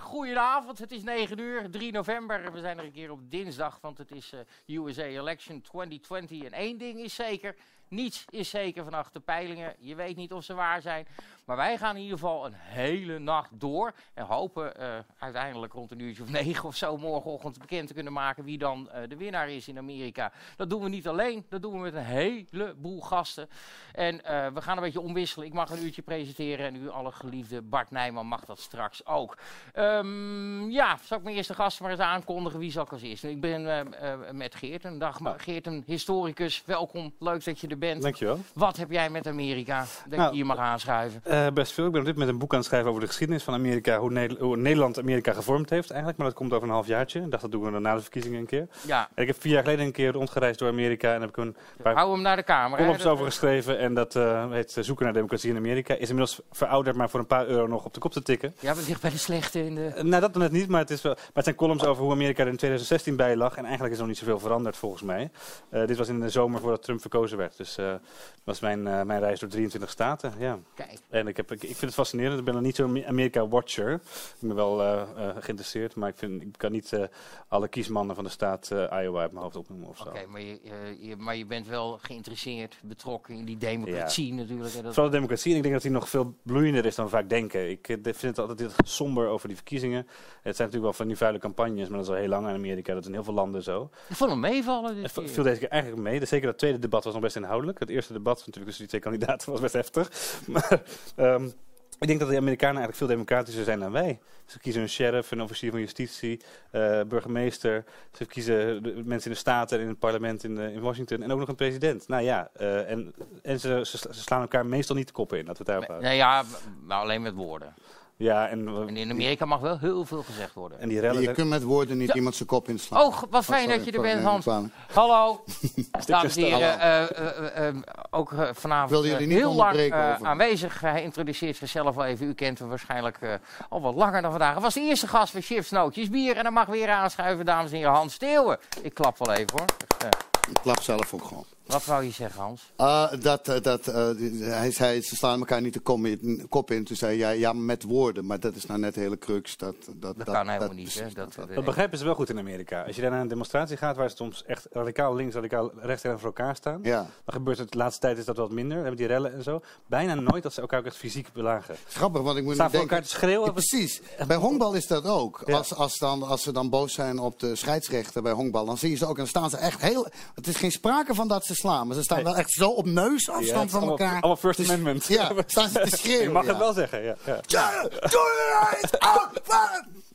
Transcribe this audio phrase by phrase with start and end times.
[0.00, 0.78] Goedenavond.
[0.78, 2.52] Het is 9 uur, 3 november.
[2.52, 4.32] We zijn er een keer op dinsdag, want het is
[4.66, 6.42] uh, USA Election 2020.
[6.42, 7.56] En één ding is zeker,
[7.88, 9.74] niets is zeker vanaf de peilingen.
[9.78, 11.06] Je weet niet of ze waar zijn.
[11.46, 13.92] Maar wij gaan in ieder geval een hele nacht door.
[14.14, 14.86] En hopen uh,
[15.18, 18.88] uiteindelijk rond een uurtje of negen of zo morgenochtend bekend te kunnen maken wie dan
[18.94, 20.32] uh, de winnaar is in Amerika.
[20.56, 23.48] Dat doen we niet alleen, dat doen we met een heleboel gasten.
[23.92, 25.46] En uh, we gaan een beetje omwisselen.
[25.46, 29.36] Ik mag een uurtje presenteren en u alle geliefde Bart Nijman mag dat straks ook.
[29.74, 32.58] Um, ja, zal ik mijn eerste gast maar eens aankondigen.
[32.58, 33.30] Wie zal ik als eerste?
[33.30, 33.94] Ik ben
[34.32, 34.84] met Geert.
[34.84, 35.38] Een dag, Nou.
[35.38, 36.62] Geert, een historicus.
[36.66, 38.02] Welkom, leuk dat je er bent.
[38.02, 38.38] Dankjewel.
[38.54, 39.84] Wat heb jij met Amerika?
[40.06, 41.22] Dat Nou, je hier mag aanschuiven.
[41.36, 41.86] Uh, best veel.
[41.86, 43.98] Ik ben op dit moment een boek aan het schrijven over de geschiedenis van Amerika.
[43.98, 46.18] Hoe, ne hoe Nederland Amerika gevormd heeft eigenlijk.
[46.18, 47.20] Maar dat komt over een half jaartje.
[47.20, 48.68] Ik dacht dat doen we dan na de verkiezingen een keer.
[48.86, 51.14] Ja, En ik heb vier jaar geleden een keer rondgereisd door Amerika.
[51.14, 52.76] En heb ik een paar hou hem naar de camera.
[52.76, 52.82] hè.
[52.82, 53.78] columns over geschreven.
[53.78, 55.94] En dat uh, heet eh, Zoeken naar democratie in Amerika.
[55.94, 58.54] Is inmiddels verouderd, maar voor een paar euro nog op de kop te tikken.
[58.60, 59.92] Ja, we ligt bij de slechte in de...
[59.96, 62.12] Uh, nou, dat net niet, maar het, is wel, maar het zijn columns over hoe
[62.12, 63.56] Amerika er in 2016 bij lag.
[63.56, 65.30] En eigenlijk is er nog niet zoveel veranderd volgens mij.
[65.70, 67.56] Dit was in de zomer voordat Trump verkozen werd.
[67.56, 68.00] Dus dat
[68.44, 70.32] was mijn, mijn reis door 23 staten.
[70.38, 70.58] Ja.
[70.74, 72.38] Kijk, En ik, heb, ik, ik vind het fascinerend.
[72.38, 73.92] Ik ben nog niet zo'n Amerika-watcher.
[73.92, 74.00] Ik
[74.40, 77.04] ben wel uh, uh, geïnteresseerd, maar ik, vind, ik kan niet uh,
[77.48, 81.16] alle kiesmannen van de staat Iowa uit mijn hoofd opnoemen oké, maar, je, eh, je,
[81.16, 84.74] maar je bent wel geïnteresseerd, betrokken in die democratie natuurlijk.
[84.74, 85.50] hè, Dat, Vooral de democratie.
[85.50, 87.70] En ik denk dat die nog veel bloeiender is dan we vaak denken.
[87.70, 90.06] Ik eh, vind het altijd heel somber over die verkiezingen.
[90.42, 92.54] Het zijn natuurlijk wel van die vuile campagnes, maar dat is al heel lang in
[92.54, 92.92] Amerika.
[92.92, 93.90] Dat is in heel veel landen zo.
[94.08, 95.02] ik vond hem meevallen.
[95.02, 96.20] Het viel deze keer eigenlijk mee.
[96.20, 97.78] Dus zeker dat tweede debat was nog best inhoudelijk.
[97.78, 100.10] Het eerste debat natuurlijk tussen die twee kandidaten was best heftig.
[100.46, 100.82] Maar
[101.16, 101.52] um,
[101.98, 104.18] ik denk dat de Amerikanen eigenlijk veel democratischer zijn dan wij.
[104.44, 106.40] Ze kiezen een sheriff, een officier van justitie,
[106.72, 107.84] uh, burgemeester.
[108.12, 111.22] Ze kiezen de mensen in de staten en in het parlement in, uh, in Washington.
[111.22, 112.08] En ook nog een president.
[112.08, 115.46] Nou ja, uh, en, en ze, slaan elkaar meestal niet de kop in.
[115.46, 116.08] Laten we het daarop houden.
[116.08, 116.44] Nee, ja,
[116.82, 117.74] maar alleen met woorden.
[118.18, 120.80] Ja, en, En in Amerika mag wel heel veel gezegd worden.
[120.80, 121.22] en die rellen...
[121.22, 122.14] Je kunt met woorden niet Ja.
[122.14, 123.02] iemand zijn kop inslaan.
[123.02, 124.46] Oh, wat fijn sorry, dat je er bent, Hans.
[124.92, 125.44] Hallo.
[126.06, 127.76] Dames en heren, eh, eh, eh,
[128.10, 130.80] ook vanavond Wilde jullie niet heel lang onderbreken over- aanwezig.
[130.80, 132.26] Hij introduceert zichzelf wel even.
[132.26, 133.34] U kent hem waarschijnlijk eh,
[133.68, 134.52] al wat langer dan vandaag.
[134.52, 136.36] Hij was de eerste gast van Chips Nootjes Bier.
[136.36, 138.58] En dan mag weer aanschuiven, dames en heren, Hans Steeuwen.
[138.82, 139.66] Ik klap wel even hoor.
[139.98, 140.08] Eh,
[140.50, 141.44] Ik klap zelf ook gewoon.
[141.66, 142.62] Wat wou je zeggen, Hans?
[142.76, 144.10] Ah, dat, eh, dat, eh,
[144.40, 146.84] hij zei, ze slaan elkaar niet de kom in- kop in.
[146.84, 148.26] Toen zei hij, ja, ja, met woorden.
[148.26, 149.56] Maar dat is nou net de hele crux.
[149.56, 150.94] Dat, dat, Dat, kan helemaal niet.
[150.94, 151.08] Hè?
[151.14, 152.82] Dat, dat- Dat begrijpen ze wel goed in Amerika.
[152.82, 156.02] Als je daar naar een demonstratie gaat waar ze soms echt radicaal links, radicaal rechts
[156.02, 156.80] tegenover elkaar staan.
[156.82, 157.06] ja.
[157.24, 158.76] Dan gebeurt het de laatste tijd is dat wat minder.
[158.76, 159.60] Dan hebben die rellen en zo.
[159.86, 161.76] Bijna nooit dat ze elkaar ook echt fysiek belagen.
[161.88, 162.96] Grappig, want ik moet Staan voor denken...
[162.96, 163.46] elkaar te schreeuwen.
[163.46, 164.00] Ja, precies.
[164.26, 165.42] Bij honkbal is dat ook.
[165.46, 165.56] Ja.
[165.56, 168.90] Als, als, dan, als ze dan boos zijn op de scheidsrechter bij honkbal, dan zie
[168.90, 169.10] je ze ook.
[169.10, 170.06] En dan staan ze echt heel.
[170.34, 172.26] Het is geen sprake van dat ze slaan, maar ze staan Nee.
[172.26, 174.12] wel echt zo op Ja, neusafstand is van allemaal, elkaar.
[174.20, 175.04] allemaal First Dus- Amendment.
[175.06, 176.22] Ja, staan ze te schreeuwen.
[176.28, 176.48] Je mag ja.
[176.48, 177.16] het wel zeggen, ja.
[177.24, 177.40] ja.
[177.46, 177.88] Ja,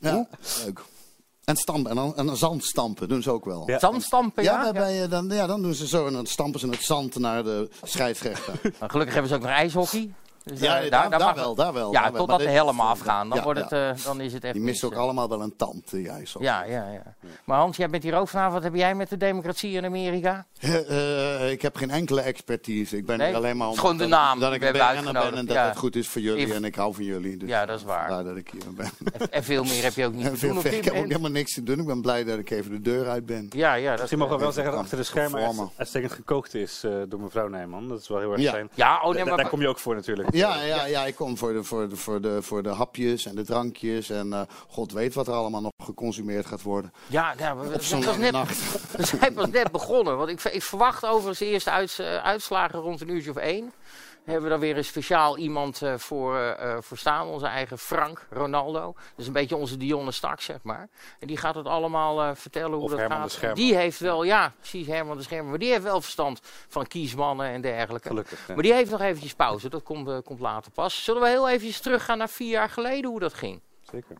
[0.00, 0.26] Ja,
[0.64, 0.80] leuk.
[1.44, 3.62] En stampen, en dan, en dan zand stampen doen ze ook wel.
[3.66, 3.78] Ja.
[3.78, 4.64] Zandstampen, ja?
[4.64, 7.44] Ja, bij, dan, ja, dan doen ze zo en dan stampen ze het zand naar
[7.44, 8.54] de scheidsrechter.
[8.80, 10.12] Maar gelukkig hebben ze ook nog ijshockey.
[10.44, 11.92] Dus Ja, eh, daar, daar, mag- wel, daar wel.
[11.92, 12.20] Ja, daar wel.
[12.20, 13.28] totdat de dit- helmen afgaan.
[13.28, 15.04] Dan, Ja, wordt het, eh, dan is het echt Die missen mis, ook eh.
[15.08, 16.36] allemaal wel een tand, ijs.
[16.40, 17.02] Ja, ja, ja.
[17.44, 18.54] Maar Hans, jij bent hier ook vanavond.
[18.54, 20.46] Wat heb jij met de democratie in Amerika?
[20.88, 22.96] Eh, ik heb geen enkele expertise.
[22.96, 23.26] Ik ben Nee?
[23.28, 24.72] hier alleen maar om gewoon de naam dat ik BN'er
[25.12, 25.68] ben en dat ja.
[25.68, 27.36] het goed is voor jullie en ik hou van jullie.
[27.36, 28.24] Dus Ja, dat is waar.
[28.24, 28.90] Dat ik hier ben.
[29.30, 31.54] En, veel meer heb je ook niet te veel doen ik heb ook helemaal niks
[31.54, 31.78] te doen.
[31.78, 33.46] Ik ben blij dat ik even de deur uit ben.
[33.50, 33.90] Ja, ja.
[33.90, 37.20] Dat, Misschien mogen we wel zeggen dat achter de schermen uitstekend gekookt is eh, door
[37.20, 37.88] mevrouw Nijman.
[37.88, 38.70] Dat is wel heel erg fijn.
[38.74, 39.36] ja, oh nee, Da- maar...
[39.38, 40.31] daar kom je ook voor natuurlijk.
[40.42, 43.34] Ja, ja, ja, ik kom voor de, voor, de, voor, de, voor de hapjes en
[43.34, 44.10] de drankjes.
[44.10, 46.92] En eh, god weet wat er allemaal nog geconsumeerd gaat worden.
[47.06, 50.16] Ja, ja we, we, net, zijn pas net begonnen.
[50.16, 53.72] Want ik, ik verwacht overigens de eerste uits- eh, uitslagen rond een uurtje of één.
[54.24, 57.26] Hebben we dan weer een speciaal iemand eh, voor, eh, eh, voor staan.
[57.26, 58.94] Onze eigen Frank Ronaldo.
[59.16, 60.88] Dus een beetje onze Dionne Stark, zeg maar.
[61.18, 63.32] En die gaat het allemaal eh, vertellen hoe Of dat Herman de gaat.
[63.32, 63.56] Schermer.
[63.56, 65.50] Die heeft wel, ja, precies Herman de Schermer.
[65.50, 68.08] Maar die heeft wel verstand van kiesmannen en dergelijke.
[68.08, 68.46] Gelukkig.
[68.46, 68.54] ja.
[68.54, 69.68] Maar die heeft nog eventjes pauze.
[69.68, 71.04] Dat komt, eh, komt later pas.
[71.04, 73.60] Zullen we heel eventjes teruggaan naar vier jaar geleden hoe dat ging?
[73.80, 74.16] Zeker.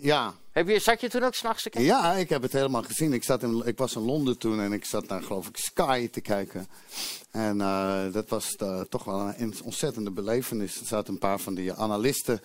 [0.00, 1.90] Ja, Heb je, zat je toen ook s'nachts te kijken?
[1.90, 3.12] ja, ik heb het helemaal gezien.
[3.12, 6.08] Ik, zat in, ik was in Londen toen en ik zat naar, geloof ik, Sky
[6.08, 6.66] te kijken.
[7.30, 10.80] En eh, dat was eh, toch wel een ontzettende belevenis.
[10.80, 12.40] Er zaten een paar van die analisten.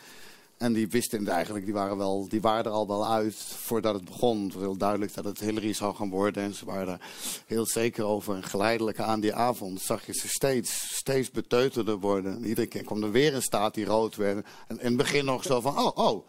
[0.57, 3.93] En die wisten het eigenlijk, die waren, wel, die waren er al wel uit voordat
[3.93, 4.43] het begon.
[4.43, 6.43] Het was heel duidelijk dat het Hillary zou gaan worden.
[6.43, 6.99] En ze waren er
[7.45, 8.35] heel zeker over.
[8.35, 12.35] En geleidelijk aan die avond zag je ze steeds, steeds beteuterder worden.
[12.35, 14.45] En iedere keer kwam er weer een staat die rood werd.
[14.67, 16.27] En in het begin nog zo van, oh, oh.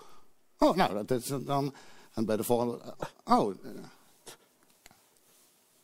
[0.59, 1.75] Oh, nou, dat is dan...
[2.15, 2.95] En bij de volgende...
[3.25, 3.55] Oh,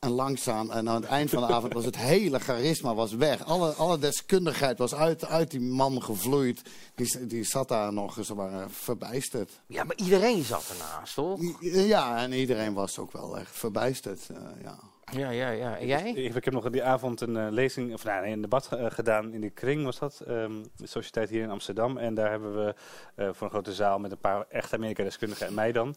[0.01, 0.71] en langzaam.
[0.71, 3.45] En aan het eind van de avond was het hele charisma was weg.
[3.45, 6.63] Alle, alle deskundigheid was uit, uit die man gevloeid.
[6.95, 9.61] Die, die zat daar nog, ze waren verbijsterd.
[9.67, 11.41] Ja, maar iedereen zat ernaast, toch?
[11.61, 14.29] Ja, en iedereen was ook wel echt verbijsterd.
[14.31, 14.79] Uh, ja.
[15.11, 15.79] Ja, ja, ja.
[15.79, 16.11] En jij?
[16.11, 19.33] Ik, ik, heb nog die avond een uh, lezing, of nee, een debat uh, gedaan
[19.33, 20.23] in de Kring, was dat.
[20.29, 21.97] Um, de sociëteit hier in Amsterdam.
[21.97, 22.75] En daar hebben we
[23.17, 25.95] uh, voor een grote zaal met een paar echte Amerika-deskundigen en mij dan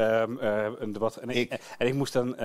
[0.00, 0.38] um,
[0.78, 1.16] een debat.
[1.16, 2.36] En ik, en ik moest dan,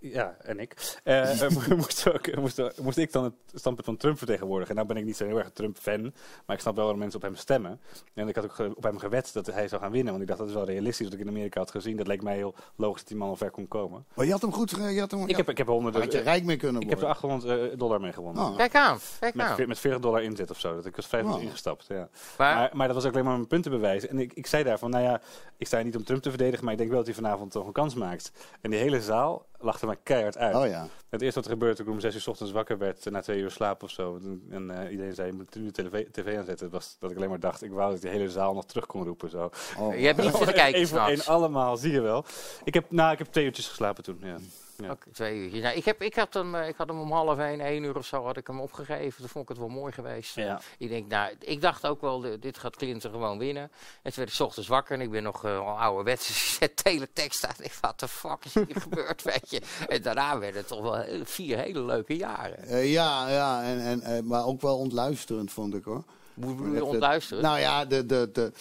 [0.00, 1.00] ja, en ik,
[1.76, 4.70] moest, ook, moest, moest, ik dan het standpunt van Trump vertegenwoordigen.
[4.70, 6.12] En nou ben ik niet zo heel erg Trump-fan,
[6.46, 7.80] maar ik snap wel dat mensen op hem stemmen.
[8.14, 10.40] En ik had ook op hem gewet dat hij zou gaan winnen, want ik dacht
[10.40, 11.96] dat is wel realistisch wat ik in Amerika had gezien.
[11.96, 14.04] Dat leek mij heel logisch dat die man al ver kon komen.
[14.14, 16.20] Maar je had hem goed, je had hem, ik heb ik heb 100 Had je
[16.20, 16.98] rijk mee kunnen worden?
[16.98, 18.44] Ik heb er 800 uh, dollar mee gewonnen.
[18.44, 18.56] Oh.
[18.56, 19.68] Kijk aan, kijk met, aan.
[19.68, 20.74] Met 40 dollar inzet of zo.
[20.74, 21.48] Dat ik was 500 oh.
[21.48, 21.86] ingestapt.
[21.88, 22.08] Ja.
[22.38, 24.08] Maar, maar, maar, dat was ook alleen maar mijn punten bewijzen.
[24.08, 25.20] En ik, ik zei daarvan, nou ja,
[25.58, 27.50] ik sta hier niet om Trump te verdedigen, maar ik denk wel dat hij vanavond
[27.50, 28.32] toch een kans maakt.
[28.60, 30.54] En die hele zaal lachte mij keihard uit.
[30.54, 30.86] Oh, ja.
[31.08, 33.20] Het eerste wat er gebeurde toen ik om 6 uur s ochtends wakker werd, na
[33.20, 34.20] twee uur slaap of zo.
[34.50, 36.70] En uh, iedereen zei, je moet nu de tv, tv aanzetten.
[36.70, 38.86] Was dat ik alleen maar dacht, ik wou dat ik die hele zaal nog terug
[38.86, 39.30] kon roepen.
[39.30, 39.50] Zo.
[39.78, 39.98] Oh.
[39.98, 42.24] Je hebt niet zitten kijken Eén voor één allemaal, zie je wel.
[42.64, 44.36] Ik heb, nou, ik heb twee uurtjes geslapen toen, ja.
[44.82, 44.90] Ja.
[44.90, 45.62] Okay, twee uurtjes.
[45.62, 48.06] Nou, ik, heb, ik, had hem, ik had hem om half één, één uur of
[48.06, 49.20] zo had ik hem opgegeven.
[49.20, 50.34] Toen vond ik het wel mooi geweest.
[50.34, 50.60] Ja.
[50.78, 53.62] Ik, denk, nou, ik dacht ook wel, dit gaat Clinton gewoon winnen.
[54.02, 57.46] En toen werd ik ochtends wakker en ik ben nog uh, al ouderwetse zet teletext
[57.46, 57.64] uit.
[57.64, 59.62] Ik wat de fuck is hier gebeurd, weet je.
[59.88, 62.64] En daarna werden het toch wel vier hele leuke jaren.
[62.64, 66.04] Uh, ja, ja en, en, uh, maar ook wel ontluisterend vond ik hoor.
[66.34, 67.42] Hoe je ontluisteren?
[67.42, 68.52] Nou ja, de, de, de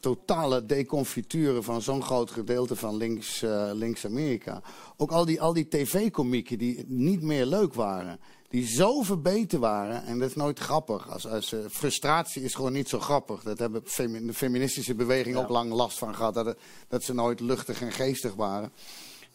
[0.00, 4.62] totale deconfiture van zo'n groot gedeelte van links, uh, links Amerika.
[4.96, 8.20] Ook al die, al die tv-komieken die niet meer leuk waren.
[8.48, 10.04] Die zo verbeten waren.
[10.04, 11.10] En dat is nooit grappig.
[11.10, 13.42] Als, als, uh, frustratie is gewoon niet zo grappig.
[13.42, 15.42] Dat hebben femi de feministische beweging ja.
[15.42, 16.34] ook lang last van gehad.
[16.34, 16.56] Dat,
[16.88, 18.72] dat ze nooit luchtig en geestig waren.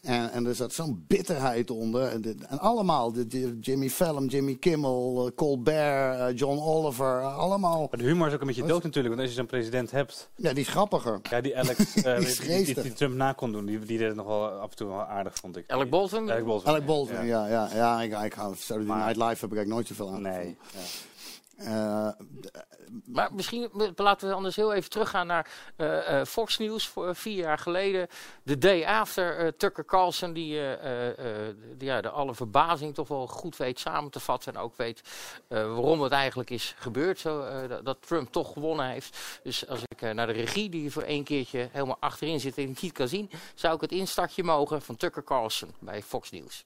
[0.06, 2.08] En, en er zat zo'n bitterheid onder.
[2.08, 7.88] En, allemaal, de, de, Jimmy Fallon, Jimmy Kimmel, uh, Colbert, uh, John Oliver, uh, allemaal.
[7.92, 10.30] Maar de humor is ook een beetje dood natuurlijk, want als je zo'n president hebt...
[10.36, 11.20] Ja, die is grappiger.
[11.30, 14.16] Ja, die Alex, die, die, die, die, Trump na kon doen, die, die deed het
[14.16, 15.72] nog wel af en toe wel aardig, vond ik.
[15.72, 16.32] Alec Bolton?
[16.32, 17.48] Alec Bolton, Alec Bolton ja.
[17.48, 17.48] ja.
[17.48, 20.22] Ja, ja, ik, ik Saturday Night Live heb ik eigenlijk nooit zoveel aan.
[20.22, 20.58] Nee.
[20.74, 20.80] Ja.
[21.58, 22.10] Uh,
[23.06, 27.58] maar misschien laten we anders heel even teruggaan naar uh, Fox News voor vier jaar
[27.58, 28.08] geleden.
[28.44, 30.62] De day after Tucker Carlson, die,
[31.78, 34.54] die ja, de alle verbazing toch wel goed weet samen te vatten.
[34.54, 35.02] En ook weet
[35.48, 37.46] waarom het eigenlijk is gebeurd, zo,
[37.84, 39.40] dat Trump toch gewonnen heeft.
[39.44, 42.92] Dus als ik naar de regie, die voor één keertje helemaal achterin zit en niet
[42.92, 46.66] kan zien, zou ik het instartje mogen van Tucker Carlson bij Fox News.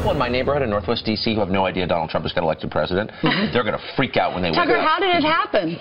[0.00, 1.34] People in my neighborhood in Northwest D.C.
[1.34, 3.10] who have no idea Donald Trump has got elected president.
[3.22, 4.88] They're going to freak out when they Tucker, wake up.
[4.88, 5.78] how did it happen?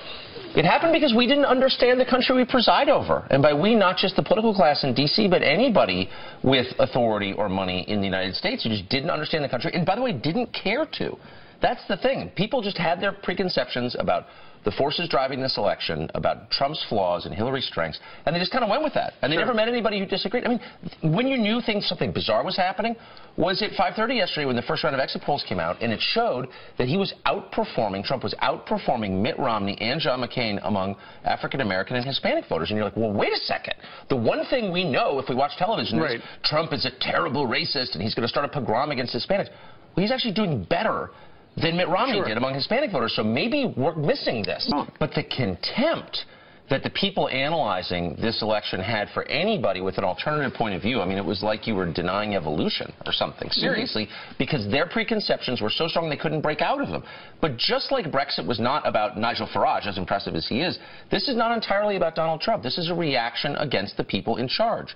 [0.57, 3.25] It happened because we didn't understand the country we preside over.
[3.29, 6.09] And by we, not just the political class in D.C., but anybody
[6.43, 9.85] with authority or money in the United States who just didn't understand the country, and
[9.85, 11.15] by the way, didn't care to.
[11.61, 12.31] That's the thing.
[12.35, 14.25] People just had their preconceptions about
[14.65, 18.63] the forces driving this election, about Trump's flaws and Hillary's strengths, and they just kind
[18.63, 19.13] of went with that.
[19.21, 19.45] And they Sure.
[19.45, 20.45] never met anybody who disagreed.
[20.45, 20.59] I mean,
[21.01, 22.95] when you knew things, something bizarre was happening,
[23.37, 26.01] was at 5:30 yesterday when the first round of exit polls came out, and it
[26.01, 26.47] showed
[26.77, 28.03] that he was outperforming.
[28.03, 32.69] Trump was outperforming Mitt Romney and John McCain among African American and Hispanic voters.
[32.69, 33.75] And you're like, well, wait a second.
[34.09, 36.17] The one thing we know if we watch television Right.
[36.17, 39.49] is Trump is a terrible racist and he's going to start a pogrom against Hispanics.
[39.95, 41.11] Well, he's actually doing better
[41.61, 42.25] than Mitt Romney Sure.
[42.25, 43.13] did among Hispanic voters.
[43.15, 44.69] So maybe we're missing this.
[44.99, 46.25] But the contempt
[46.69, 51.01] that the people analyzing this election had for anybody with an alternative point of view,
[51.01, 53.59] I mean, it was like you were denying evolution or something, mm-hmm.
[53.59, 57.03] seriously, because their preconceptions were so strong they couldn't break out of them.
[57.41, 60.77] But just like Brexit was not about Nigel Farage, as impressive as he is,
[61.09, 62.61] this is not entirely about Donald Trump.
[62.61, 64.95] This is a reaction against the people in charge.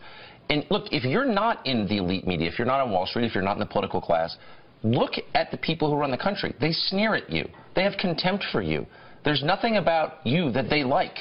[0.50, 3.26] And look, if you're not in the elite media, if you're not on Wall Street,
[3.26, 4.38] if you're not in the political class,
[4.84, 6.54] look at the people who run the country.
[6.60, 7.48] They sneer at you.
[7.76, 8.86] They have contempt for you.
[9.24, 11.20] There's nothing about you that they like.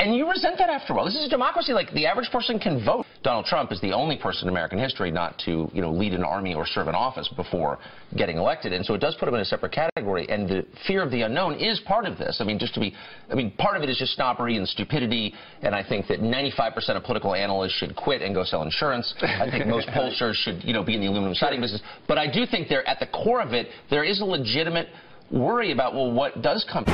[0.00, 1.04] And you resent that after a while.
[1.04, 1.72] This is a democracy.
[1.72, 3.06] Like, the average person can vote.
[3.22, 6.24] Donald Trump is the only person in American history not to, you know, lead an
[6.24, 7.78] army or serve in office before
[8.16, 8.72] getting elected.
[8.72, 10.28] And so it does put him in a separate category.
[10.28, 12.38] And the fear of the unknown is part of this.
[12.40, 12.94] I mean, just to be,
[13.30, 15.34] I mean, part of it is just snobbery and stupidity.
[15.62, 19.12] And I think that 95% of political analysts should quit and go sell insurance.
[19.22, 21.82] I think most pollsters should, you know, be in the aluminum siding business.
[22.08, 24.88] But I do think there, at the core of it, there is a legitimate
[25.30, 26.84] worry about, well, what does come.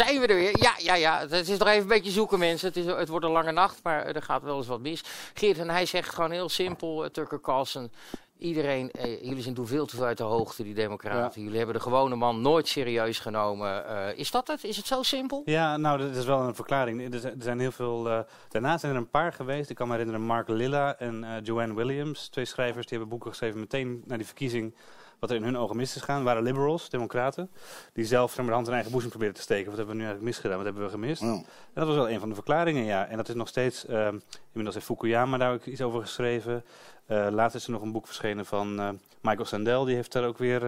[0.00, 0.58] Zijn we er weer?
[0.58, 1.20] Ja, ja, ja.
[1.28, 2.68] Het is nog even een beetje zoeken, mensen.
[2.68, 5.02] Het, is, het wordt een lange nacht, maar er gaat wel eens wat mis.
[5.34, 7.92] Geert, en hij zegt gewoon heel simpel, uh, Tucker Carlson.
[8.40, 11.42] Iedereen, eh, jullie zijn toen veel te veel uit de hoogte, die democraten.
[11.42, 13.86] Jullie hebben de gewone man nooit serieus genomen.
[13.86, 14.64] Eh, is dat het?
[14.64, 15.42] Is het zo simpel?
[15.44, 17.14] Ja, nou, dat is wel een verklaring.
[17.14, 18.08] Er zijn, heel veel.
[18.10, 19.70] eh, daarna zijn er een paar geweest.
[19.70, 23.30] Ik kan me herinneren Mark Lilla en eh, Joanne Williams, twee schrijvers, die hebben boeken
[23.30, 24.74] geschreven meteen na die verkiezing.
[25.20, 27.50] Wat er in hun ogen mis is gegaan, waren liberals, democraten,
[27.92, 29.66] die zelf de hand in eigen boezem proberen te steken.
[29.66, 30.56] Wat hebben we nu eigenlijk misgedaan?
[30.56, 31.22] Wat hebben we gemist?
[31.22, 31.28] Ja.
[31.28, 33.06] En dat was wel een van de verklaringen, ja.
[33.06, 36.64] En dat is nog steeds, ehm, inmiddels heeft Fukuyama daar ook iets over geschreven.
[37.06, 38.88] Eh laatst is er nog een boek verschenen van eh,
[39.20, 40.62] Michael Sandel, die heeft daar ook weer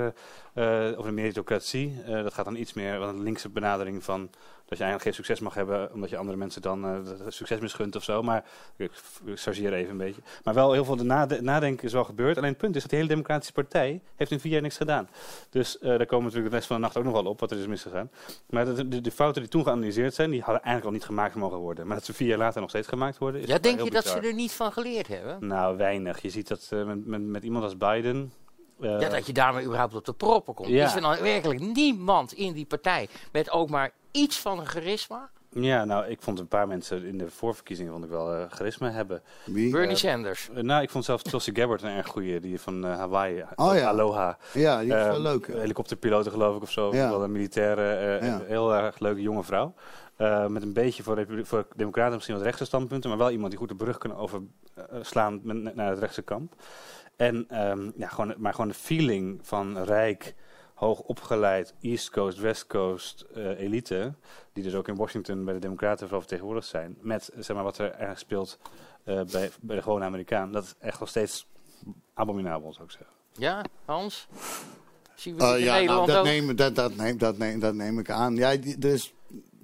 [0.54, 2.02] eh, over de meritocratie.
[2.06, 4.30] Dat gaat dan iets meer, wat een linkse benadering van
[4.73, 6.99] dat je eigenlijk geen succes mag hebben, omdat je andere mensen dan eh,
[7.29, 8.23] succes misgunt of zo.
[8.23, 8.45] Maar
[8.76, 8.91] ik,
[9.25, 10.23] ik chargeer even een beetje.
[10.45, 12.37] Maar wel heel veel de nade- nadenken is wel gebeurd.
[12.37, 15.09] Alleen het punt is dat de hele Democratische Partij heeft in vier jaar niks gedaan.
[15.50, 17.41] Dus eh, daar komen we natuurlijk de rest van de nacht ook nog wel op,
[17.41, 18.11] wat er is misgegaan.
[18.50, 21.35] Maar de, de, de fouten die toen geanalyseerd zijn, die hadden eigenlijk al niet gemaakt
[21.35, 21.87] mogen worden.
[21.87, 24.07] Maar dat ze vier jaar later nog steeds gemaakt worden, is Ja, denk je dat
[24.07, 25.47] ze er niet van geleerd hebben?
[25.47, 26.23] Nou, weinig.
[26.23, 28.33] Je ziet dat eh, met, met, met iemand als Biden...
[28.81, 30.69] Ja, dat je daarmee überhaupt op de proppen komt.
[30.69, 30.87] Ja.
[30.87, 35.31] Is er dan werkelijk niemand in die partij met ook maar iets van een charisma?
[35.54, 38.90] Ja, nou, ik vond een paar mensen in de voorverkiezingen vond ik wel eh, charisma
[38.90, 39.23] hebben.
[39.45, 39.71] Wie?
[39.73, 40.49] Bernie Sanders.
[40.54, 43.45] Eh, nou, ik vond zelfs Tulsi Gabbard een erg goeie, die van eh, Hawaii.
[43.57, 43.88] Oh ja.
[43.88, 44.38] Aloha.
[44.52, 45.47] Ja, die is wel leuk.
[45.47, 46.95] Helikopterpiloten geloof ik of zo.
[46.95, 47.09] Ja.
[47.11, 48.35] Wel een militaire, eh, Ja.
[48.35, 49.75] een heel erg leuke jonge vrouw.
[50.16, 53.09] Eh, met een beetje voor, voor democraten misschien wat rechtse standpunten.
[53.11, 56.54] Maar wel iemand die goed de brug kan overslaan met- naar het rechtse kamp.
[57.16, 60.35] En, ehm, ja, gewoon, maar gewoon de feeling van rijk,
[60.86, 64.12] hoog opgeleid, East Coast, West Coast eh, elite.
[64.52, 66.96] Die dus ook in Washington bij de democraten vooral vertegenwoordigd zijn.
[67.00, 68.58] Met zeg maar, wat er ergens speelt
[69.04, 70.52] eh, bij, bij de gewone Amerikaan.
[70.52, 71.46] Dat is echt nog steeds
[72.14, 73.16] abominabel zou ik zeggen.
[73.32, 74.26] Ja, Hans?
[75.14, 78.10] Zien we Eh, ja, nou, dat, neem, dat, dat, neem, dat, neem, dat neem ik
[78.10, 78.36] aan.
[78.36, 79.14] Ja, die- dus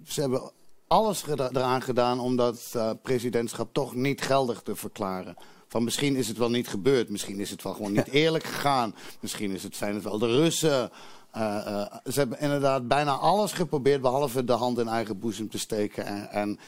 [0.05, 0.51] ze hebben
[0.87, 5.37] alles geda- eraan gedaan om dat eh, presidentschap toch niet geldig te verklaren.
[5.69, 8.95] Van misschien is het wel niet gebeurd, misschien is het wel gewoon niet eerlijk gegaan,
[9.21, 10.91] misschien is het, zijn het wel de Russen.
[11.31, 15.59] Eh, eh, ze hebben inderdaad bijna alles geprobeerd, behalve de hand in eigen boezem te
[15.59, 16.07] steken.
[16.07, 16.59] En, en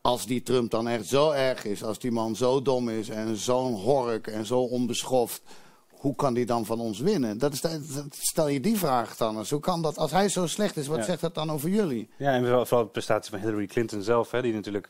[0.00, 3.36] als die Trump dan echt zo erg is, als die man zo dom is en
[3.36, 5.42] zo'n hork en zo onbeschoft,
[5.88, 7.38] hoe kan die dan van ons winnen?
[7.38, 7.62] Dat is,
[8.10, 9.50] stel je die vraag dan eens.
[9.50, 9.98] Hoe kan dat?
[9.98, 11.04] Als hij zo slecht is, wat Ja.
[11.04, 12.08] zegt dat dan over jullie?
[12.16, 14.88] Ja, en vooral vooral de prestatie van Hillary Clinton zelf, hè, die natuurlijk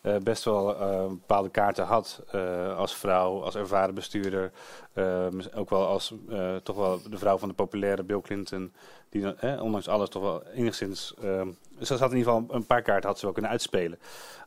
[0.00, 4.52] eh, best wel eh, bepaalde kaarten had eh, als vrouw, als ervaren bestuurder.
[4.92, 6.14] eh, mis- ook wel als
[6.62, 8.72] toch wel de vrouw van de populaire Bill Clinton,
[9.08, 11.14] die dan, ondanks alles toch wel enigszins.
[11.22, 11.46] eh,
[11.80, 13.98] ze had in ieder geval een paar kaarten had ze wel kunnen uitspelen.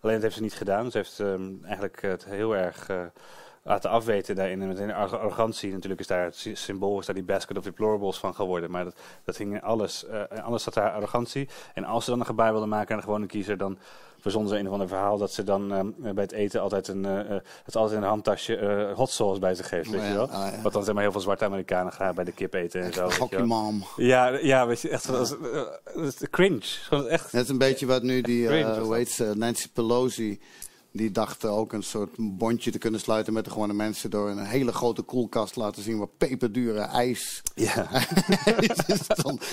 [0.02, 0.92] Alleen dat heeft ze niet gedaan.
[0.92, 2.90] Ze heeft ehm, eigenlijk het heel erg.
[3.64, 4.62] Laten afweten daarin.
[4.62, 7.64] En met een arrogantie natuurlijk is daar het sy- symbool, is daar die basket of
[7.64, 8.72] deplorables van geworden.
[8.72, 11.50] Maar dat, dat ging in alles, in alles zat daar arrogantie.
[11.74, 13.78] En als ze dan een gebaar wilden maken aan de gewone kiezer, dan
[14.20, 17.06] verzonden ze een of ander verhaal dat ze dan ehm, bij het eten altijd een,
[17.06, 20.08] eh, eh, dat ze altijd in een handtasje hot sauce bij zich heeft, weet Oh
[20.08, 20.30] je wel.
[20.30, 20.62] ah ja.
[20.62, 23.10] Wat dan zeg maar heel veel zwarte Amerikanen graag bij de kip eten en zo.
[23.20, 23.84] Hockey mom.
[23.96, 25.38] Ja, ja, weet je, echt dat
[25.96, 26.62] is cringe.
[26.62, 27.34] Gewoon echt.
[27.34, 28.94] Net een beetje wat nu die, hoe dat.
[28.94, 30.40] heet ze, Nancy Pelosi...
[30.96, 34.10] Die dacht eh, ook een soort bondje te kunnen sluiten met de gewone mensen...
[34.10, 37.88] door een hele grote koelkast te laten zien wat peperdure ijs Ja.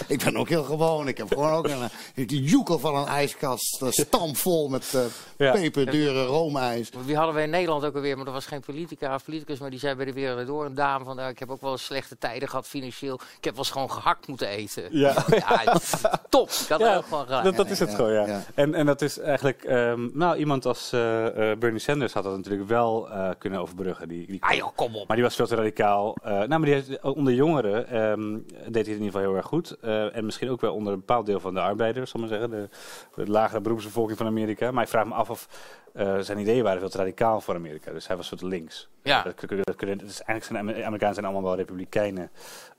[0.06, 1.08] Ik ben ook heel gewoon.
[1.08, 3.80] Ik heb gewoon ook een, een joekel van een ijskast.
[3.80, 5.00] Een stampvol met eh,
[5.38, 5.52] Ja.
[5.52, 6.90] peperdure roomijs.
[7.04, 9.70] Wie hadden we in Nederland ook alweer, maar dat was geen politica of politicus, maar
[9.70, 11.84] die zei bij de Wereld Door een dame van, nou, ik heb ook wel eens
[11.84, 13.14] slechte tijden gehad financieel.
[13.14, 14.98] Ik heb wel eens gewoon gehakt moeten eten.
[14.98, 15.24] Ja.
[15.30, 15.78] Ja,
[16.28, 16.50] top.
[16.50, 17.44] Ik had Ja, er ook gewoon gehakt.
[17.44, 18.26] Dat, dat is het ja, gewoon, ja.
[18.26, 18.42] ja.
[18.54, 22.36] En, en dat is eigenlijk, ehm, nou, iemand als eh, eh, Bernie Sanders had dat
[22.36, 24.08] natuurlijk wel eh, kunnen overbruggen.
[24.08, 25.06] Die, die Ah joh, kom op.
[25.06, 26.16] maar die was veel te radicaal.
[26.22, 29.34] Eh, nou, maar die heeft, onder jongeren ehm, deed hij het in ieder geval heel
[29.36, 29.70] erg goed.
[29.80, 32.38] Eh, en misschien ook wel onder een bepaald deel van de arbeiders, zal ik maar
[32.38, 32.58] zeggen.
[32.60, 32.68] De,
[33.24, 34.70] de lagere beroepsbevolking van Amerika.
[34.70, 35.48] Maar ik vraag me af of
[35.92, 37.92] eh, zijn ideeën waren veel te radicaal voor Amerika.
[37.92, 38.88] Dus hij was te links.
[39.02, 39.22] Ja.
[39.22, 42.30] Dat, dat, kunnen- het is eigenlijk zijn Amer- Amerikanen zijn allemaal wel republikeinen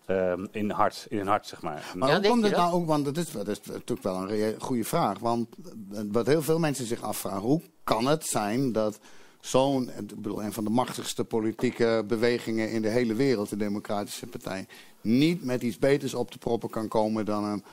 [0.05, 1.91] ehm, in, hart, in hun hart, zeg maar.
[1.95, 2.61] Maar Ja, hoe komt het dat?
[2.61, 2.87] nou ook?
[2.87, 5.19] Want dat is, dat is natuurlijk wel een goede vraag.
[5.19, 5.47] Want
[5.93, 7.61] eh, wat heel veel mensen zich afvragen: hoe
[7.95, 8.99] kan het zijn dat
[9.39, 14.27] zo'n, ik bedoel, een van de machtigste politieke bewegingen in de hele wereld, de Democratische
[14.27, 14.67] Partij,
[15.01, 17.63] niet met iets beters op te proppen kan komen dan een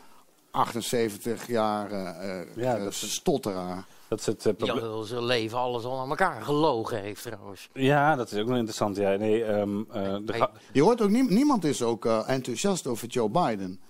[0.50, 3.84] 78 jaar eh, Ja, eh, dat stotteraar?
[4.08, 7.68] Dat is het eh, zijn leven alles al aan elkaar gelogen heeft trouwens.
[7.72, 8.96] Ja, dat is ook wel interessant.
[8.96, 10.40] Ja, nee, ehm, eh, de Nee.
[10.40, 13.80] ga- Je hoort ook nie- niemand is ook enthousiast over Joe Biden.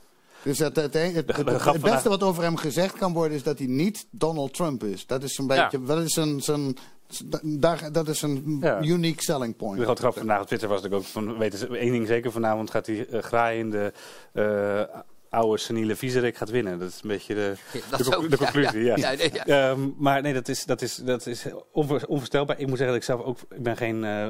[0.43, 4.07] Dus het, het, de beste wat over hem gezegd kan worden is dat hij niet
[4.11, 5.07] Donald Trump is.
[5.07, 6.77] Dat is een beetje, dat is een, zijn,
[7.43, 8.83] daar, dat is een Ja.
[8.83, 9.83] unique selling de point.
[9.83, 12.87] grote grap vandaag op Twitter was natuurlijk ook van, weten één ding zeker, vanavond gaat
[12.87, 13.93] hij eh, graaien in de
[14.33, 16.79] eh, oude seniele viezerik gaat winnen.
[16.79, 17.55] Dat is een beetje de,
[18.17, 18.83] ook- de conclusie.
[18.85, 19.71] Ja, ja, nee, ja.
[19.71, 22.59] Ehm, maar nee, dat is, dat is, dat is onvoor- onvoorstelbaar.
[22.59, 23.39] Ik moet zeggen dat ik zelf ook...
[23.51, 24.27] Ik ben geen eh,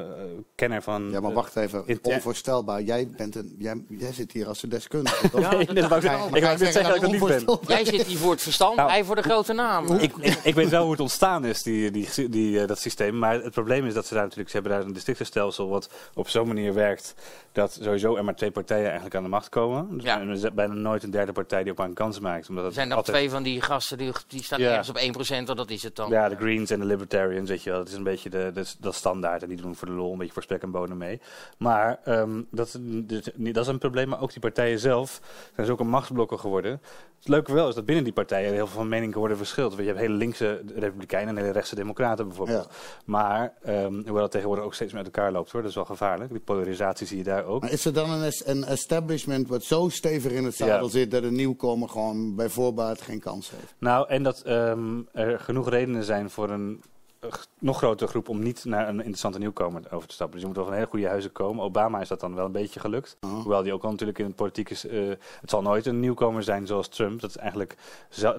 [0.55, 1.09] kenner van...
[1.11, 1.83] Ja, maar wacht even.
[1.85, 2.81] in- Onvoorstelbaar.
[2.81, 5.29] Jij, bent een, jij, jij zit hier als een deskundige.
[5.31, 5.41] toch?
[5.41, 6.31] Ja, Nee, dat dat wou ik dacht zeggen.
[6.31, 7.75] wou net dat ik dat niet ben.
[7.75, 9.87] Jij zit hier voor het verstand, Nou, hij voor de grote naam.
[9.97, 13.17] Ik, ik, ik weet wel hoe het ontstaan is, die, die, die, eh, dat systeem.
[13.17, 14.49] Maar het probleem is dat ze daar natuurlijk...
[14.49, 17.13] Ze hebben daar een districtenstelsel wat op zo'n manier werkt...
[17.51, 19.97] dat sowieso er maar twee partijen eigenlijk aan de macht komen.
[20.27, 22.49] Dus bijna nooit een derde partij die ook maar een kans maakt.
[22.49, 24.69] Omdat Er het zijn nog altijd- twee van die gasten die, die staan Ja.
[24.69, 26.09] ergens op 1%, en dat is het dan.
[26.09, 27.79] Ja, de Greens en de Libertarians, weet je wel.
[27.79, 29.43] Dat is een beetje de, de, dat standaard.
[29.43, 31.21] En die doen voor de lol een beetje voor spek en bonen mee.
[31.57, 34.07] Maar ehm, dat, niet- dat is een probleem.
[34.09, 35.21] Maar ook die partijen zelf
[35.55, 36.81] zijn zulke machtsblokken geworden.
[37.19, 39.69] Het leuke wel is dat binnen die partijen heel veel van mening worden verschilt.
[39.69, 42.67] Want je hebt hele linkse republikeinen en hele rechtse democraten bijvoorbeeld.
[42.69, 42.75] Ja.
[43.05, 45.61] Maar ehm, hoewel dat tegenwoordig ook steeds meer uit elkaar loopt hoor.
[45.61, 46.31] Dat is wel gevaarlijk.
[46.31, 47.61] Die polarisatie zie je daar ook.
[47.61, 51.23] Maar is er dan een, een establishment wat zo stevig in het zadel Zit dat
[51.23, 53.73] een nieuwkomer gewoon bij voorbaat geen kans heeft?
[53.77, 56.81] Nou, en dat ehm, er genoeg redenen zijn voor een
[57.19, 60.33] eh, nog grotere groep om niet naar een interessante nieuwkomer over te stappen.
[60.33, 61.63] Dus je moet wel van hele goede huizen komen.
[61.63, 63.17] Obama is dat dan wel een beetje gelukt.
[63.21, 63.33] Oh.
[63.33, 64.87] Hoewel die ook al natuurlijk in het politiek is.
[64.87, 65.07] eh,
[65.41, 67.21] het zal nooit een nieuwkomer zijn zoals Trump.
[67.21, 67.75] Dat is eigenlijk.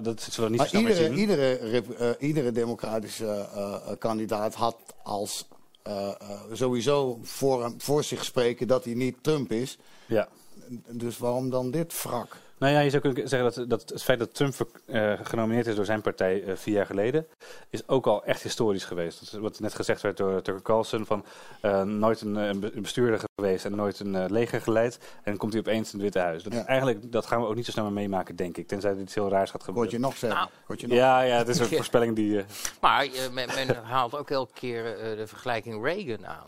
[0.01, 3.47] Dat zullen we niet Maar iedere, iedere, eh, iedere democratische
[3.99, 5.47] kandidaat had als
[6.51, 9.77] sowieso voor, voor zich spreken dat hij niet Trump is.
[10.05, 10.27] Ja.
[10.89, 12.35] Dus waarom dan dit wrak?
[12.57, 14.53] Nou ja, je zou kunnen zeggen dat, dat het feit dat Trump
[14.85, 17.27] eh, genomineerd is door zijn partij eh, vier jaar geleden,
[17.69, 19.31] is ook al echt historisch geweest.
[19.31, 21.25] Wat net gezegd werd door Tucker Carlson, van
[21.61, 24.99] eh, nooit een, een be- een bestuurder geweest en nooit een leger geleid.
[25.15, 26.43] En dan komt hij opeens in het Witte Huis.
[26.43, 28.67] Dat, is eigenlijk, dat gaan we ook niet zo snel meer meemaken, denk ik.
[28.67, 29.91] Tenzij iets heel raars gaat gebeuren.
[29.91, 30.39] je nog zeggen?
[30.39, 30.97] Nou, Hoort je nog?
[30.97, 32.39] Ja, ja, het is een voorspelling die...
[32.39, 32.45] eh,
[32.81, 36.47] Maar men, men haalt ook elke keer eh, de vergelijking Reagan aan.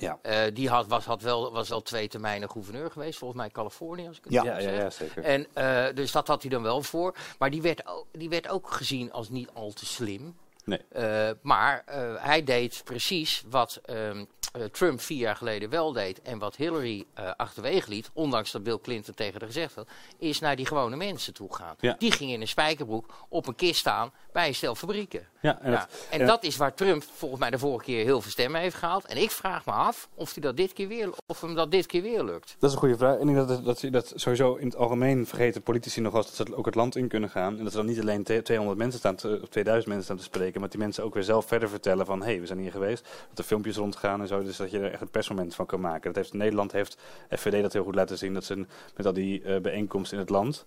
[0.00, 0.18] Ja.
[0.22, 4.06] Eh, die had, was, had wel, was wel twee termijnen gouverneur geweest, volgens mij Californië,
[4.06, 4.40] als ik het Ja.
[4.40, 4.76] goed Ja, ja, zeg.
[4.76, 5.24] ja, zeker.
[5.24, 7.14] En, eh, dus dat had hij dan wel voor.
[7.38, 10.36] Maar die werd ook, die werd ook gezien als niet al te slim.
[10.64, 10.80] Nee.
[10.88, 16.22] Eh, maar eh, hij deed precies wat ehm, eh, Trump vier jaar geleden wel deed
[16.22, 19.88] en wat Hillary eh, achterwege liet, ondanks dat Bill Clinton tegen haar gezegd had,
[20.18, 21.74] is naar die gewone mensen toe gaan.
[21.80, 21.94] Ja.
[21.98, 25.26] Die gingen in een spijkerbroek op een kist staan bij een stel fabrieken.
[25.40, 28.04] Ja, en Ja, dat- en en- dat is waar Trump volgens mij de vorige keer
[28.04, 29.04] heel veel stemmen heeft gehaald.
[29.06, 31.86] En ik vraag me af of, hij dat dit keer weer, of hem dat dit
[31.86, 32.56] keer weer lukt.
[32.58, 33.18] Dat is een goede vraag.
[33.18, 36.56] Ik denk dat, dat, dat, sowieso in het algemeen vergeten politici nog wel dat ze
[36.56, 37.58] ook het land in kunnen gaan.
[37.58, 40.16] En dat er dan niet alleen te- 200 mensen staan, te, of 2000 mensen staan
[40.16, 42.46] te spreken, maar dat die mensen ook weer zelf verder vertellen van hé, hey, we
[42.46, 43.08] zijn hier geweest.
[43.28, 45.80] Dat er filmpjes rondgaan en zo, dus dat je er echt een persmoment van kan
[45.80, 46.02] maken.
[46.12, 46.96] Dat heeft, Nederland heeft
[47.30, 48.66] FVD dat heel goed laten zien, dat ze
[48.96, 50.64] met al die eh, bijeenkomsten in het land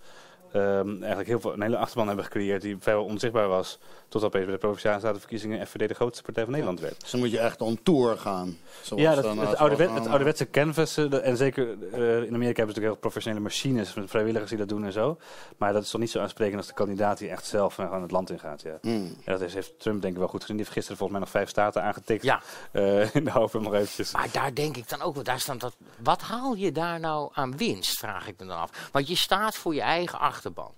[0.54, 3.80] ehm, eigenlijk heel veel, een hele achterban hebben gecreëerd die vrijwel onzichtbaar was.
[4.10, 7.02] Tot opeens bij de Provinciale Statenverkiezingen FVD de grootste partij van Nederland werd.
[7.02, 8.58] Dus dan moet je echt on tour gaan.
[8.82, 11.10] Zoals Ja, dat, dan, het, ouderwet, het ouderwetse canvassen.
[11.12, 14.60] de- en zeker eh, in Amerika hebben ze natuurlijk heel professionele machines met vrijwilligers die
[14.60, 15.18] dat doen en zo.
[15.58, 18.02] Maar dat is toch niet zo aansprekend als de kandidaat die echt zelf eh, gewoon
[18.02, 18.62] het land ingaat.
[18.62, 18.78] Ja.
[18.82, 19.16] Mm.
[19.26, 20.56] Ja, dat is, heeft Trump denk ik wel goed gezien.
[20.56, 22.24] Die heeft gisteren volgens mij nog vijf staten aangetikt.
[22.24, 22.42] Ja.
[22.72, 24.12] Eh, in de hoop nog eventjes...
[24.14, 27.30] Maar daar denk ik dan ook, wel, daar staat dat, wat haal je daar nou
[27.34, 28.90] aan winst, vraag ik me dan af.
[28.92, 30.72] Want je staat voor je eigen achterban.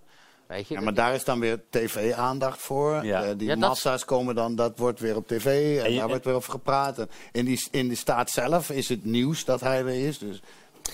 [0.47, 0.73] Weet je?
[0.73, 3.05] Ja, maar daar is dan weer tv-aandacht voor.
[3.05, 3.23] Ja.
[3.23, 5.99] Eh, die Ja, dat- massa's komen dan, dat wordt weer op tv en, En je-
[5.99, 6.97] daar wordt weer over gepraat.
[6.97, 10.17] En in, die, in de staat zelf is het nieuws dat hij er is.
[10.17, 10.41] Dus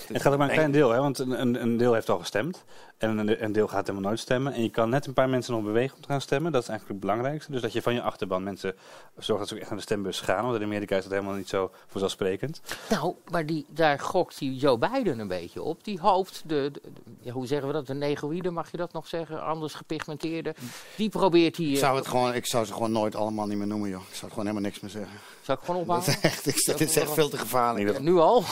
[0.06, 2.18] Het gaat ook maar een klein deel, hè, want een, een, een deel heeft al
[2.18, 2.64] gestemd.
[3.02, 4.52] En een, deel gaat helemaal nooit stemmen.
[4.52, 6.52] En je kan net een paar mensen nog bewegen om te gaan stemmen.
[6.52, 7.52] Dat is eigenlijk het belangrijkste.
[7.52, 8.74] Dus dat je van je achterban mensen
[9.18, 10.44] zorgt dat ze ook echt naar de stembus gaan.
[10.44, 12.60] Want in Amerika is dat helemaal niet zo vanzelfsprekend.
[12.90, 15.84] Nou, maar die, daar gokt die Joe Biden een beetje op.
[15.84, 18.92] Die hoopt, de, de- de- ja, hoe zeggen we dat, de negroïde, mag je dat
[18.92, 19.42] nog zeggen?
[19.44, 20.54] Anders gepigmenteerde.
[20.96, 21.66] Die probeert hij...
[21.66, 24.02] ik eh, zou, het gewoon, ik zou ze gewoon nooit allemaal niet meer noemen, joh.
[24.08, 25.18] Ik zou gewoon helemaal niks meer zeggen.
[25.42, 26.14] Zal ik gewoon Dat ophouden?
[26.14, 27.92] is echt, ik- dat is echt veel te gevaarlijk.
[27.92, 28.44] Ja, nu al?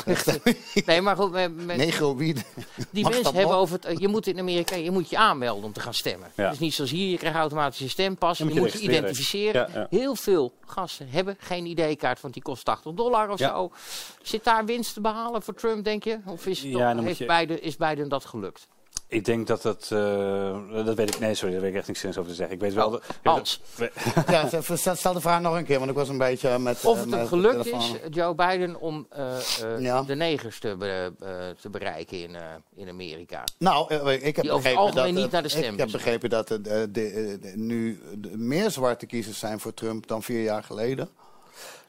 [0.87, 2.41] nee, maar goed, met, met- Negroïde.
[2.91, 3.85] die Mag mensen dat hebben over het...
[3.85, 6.33] eh, Je moet in Amerika, je moet je aanmelden om te gaan stemmen.
[6.35, 6.51] Ja.
[6.51, 8.39] Dus niet zoals hier, je krijgt automatisch een stempas.
[8.39, 9.71] Je Je, moet je identificeren.
[9.73, 9.87] Ja, ja.
[9.91, 13.73] Heel veel gasten hebben geen ID-kaart, want die kost 80 dollar of zo.
[14.23, 16.19] Zit daar winst te behalen voor Trump, denk je?
[16.27, 18.69] Of is, het toch- heeft Biden, is Biden dat gelukt?
[19.11, 19.89] Ik denk dat dat...
[19.93, 21.21] eh, dat weet ik...
[21.21, 22.55] Nee, sorry, daar weet ik echt niks zinnigs over te zeggen.
[22.57, 22.87] Ik weet wel...
[22.87, 23.61] Oh, dat- Hans,
[24.27, 26.85] Ja, stel- stel de vraag nog een keer, want ik was een beetje met...
[26.85, 30.03] of eh, het met gelukt is, Joe Biden, om eh, eh, Ja.
[30.03, 31.29] de negers te, be- eh,
[31.61, 32.43] te bereiken in, eh,
[32.75, 33.45] in Amerika.
[33.59, 35.73] Nou, eh, ik heb Die over het begrepen algemeen dat, niet naar de eh, stembus
[35.73, 39.75] Ik heb begrepen dat er de, de- de- nu de- meer zwarte kiezers zijn voor
[39.75, 41.09] Trump dan vier jaar geleden.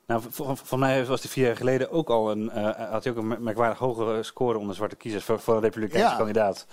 [0.06, 3.14] Nou, voor, voor mij was hij vier jaar geleden ook al een, eh, had hij
[3.14, 6.16] ook een mer- merkwaardig hogere score onder zwarte kiezers voor, voor een republikeinse Ja.
[6.18, 6.66] kandidaat.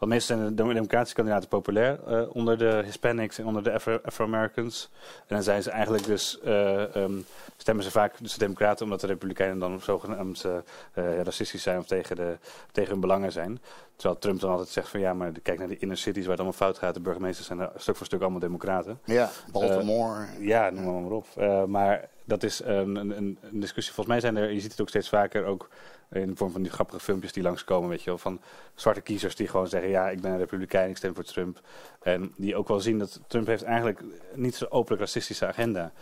[0.00, 3.72] Want meestal zijn de dem- democratische kandidaten populair eh, onder de Hispanics en onder de
[3.72, 4.90] Afro- Afro-Americans.
[5.18, 7.12] En dan zijn ze eigenlijk dus, eh, ehm,
[7.56, 11.86] stemmen ze vaak dus de democraten omdat de republikeinen dan zogenaamd eh, racistisch zijn of
[11.86, 12.38] tegen, de,
[12.72, 13.60] tegen hun belangen zijn.
[13.96, 16.40] Terwijl Trump dan altijd zegt van ja, maar kijk naar de inner cities waar het
[16.40, 16.94] allemaal fout gaat.
[16.94, 18.98] De burgemeesters zijn stuk voor stuk allemaal democraten.
[19.04, 20.26] Ja, Baltimore.
[20.38, 21.26] Ja, noem maar, maar op.
[21.68, 23.94] Maar dat is een, een, een een discussie.
[23.94, 25.68] Volgens mij zijn er, je ziet het ook steeds vaker, ook
[26.10, 28.40] in de vorm van die grappige filmpjes die langskomen, weet je wel, van
[28.74, 31.60] zwarte kiezers die gewoon zeggen, ja, ik ben een republikein, ik stem voor Trump.
[32.02, 34.02] En die ook wel zien dat Trump heeft eigenlijk
[34.34, 35.92] niet zo'n openlijk racistische agenda.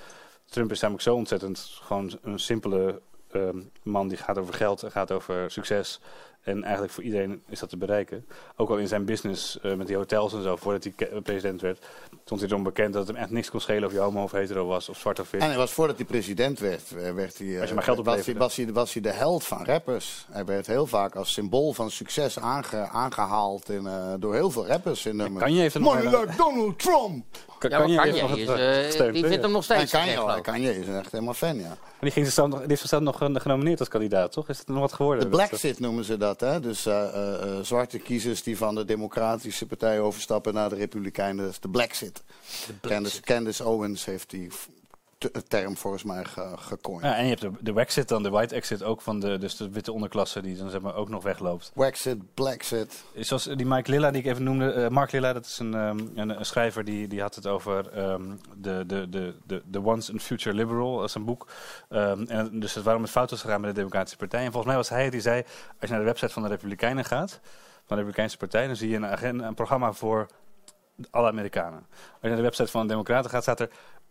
[0.44, 4.90] Trump is namelijk zo ontzettend gewoon een simpele ehm, man die gaat over geld en
[4.90, 6.01] gaat over succes.
[6.49, 8.27] En eigenlijk voor iedereen is dat te bereiken.
[8.57, 11.85] Ook al in zijn business eh, met die hotels en zo, voordat hij president werd,
[12.25, 14.33] stond hij erom bekend dat het hem echt niks kon schelen of je homo of
[14.33, 15.41] hetero was, of zwart of wit.
[15.41, 18.05] En hij was voordat hij president werd, eh, werd hij, eh, Als je maar geld
[18.05, 20.27] was, hij, was, hij, was hij de held van rappers.
[20.31, 24.67] Hij werd heel vaak als symbool van succes aange, aangehaald in, eh, door heel veel
[24.67, 25.21] rappers in
[25.61, 27.25] heeft er nog Money een- like Donald Trump!
[27.59, 30.43] Kan, Ja, is, eh, eh, gesteund, die vindt hem nog En steeds wel, geloof ik.
[30.43, 31.69] Kanye is echt helemaal fan, ja.
[31.69, 34.49] Maar die, ging zichzelf nog, die nog eh, genomineerd als kandidaat, toch?
[34.49, 35.25] Is het nog wat geworden?
[35.25, 36.61] De Blacksit noemen ze dat, hè?
[36.61, 41.44] Dus eh, eh, eh, zwarte kiezers die van de Democratische Partij overstappen naar de Republikeinen.
[41.44, 42.22] Dat is de Blacksit.
[42.81, 44.51] Candace, Candace Owens heeft die
[45.48, 47.02] term volgens mij ge, gecoind.
[47.02, 49.57] Ja, en je hebt de, de Waxit dan, de White Exit ook van de, dus
[49.57, 51.70] de witte onderklasse die dan zeg maar ook nog wegloopt.
[51.74, 53.04] Waxit, Blacksit.
[53.14, 54.72] Zoals die Mike Lilla die ik even noemde.
[54.72, 57.92] eh, Mark Lilla, dat is een, ehm, een, een schrijver die, die had het over
[57.92, 60.96] ehm, de, de, de, de, de Once and Future Liberal.
[60.96, 61.46] Dat is een boek.
[61.88, 64.40] Ehm, en dus het waarom het fout was gegaan met de Democratische Partij.
[64.44, 67.04] En volgens mij was hij die zei, als je naar de website van de Republikeinen
[67.04, 67.40] gaat, van
[67.87, 70.26] de Republikeinse Partij, dan zie je een, agenda, een programma voor
[71.11, 71.87] alle Amerikanen.
[71.88, 73.70] Als je naar de website van de Democraten gaat, staat er...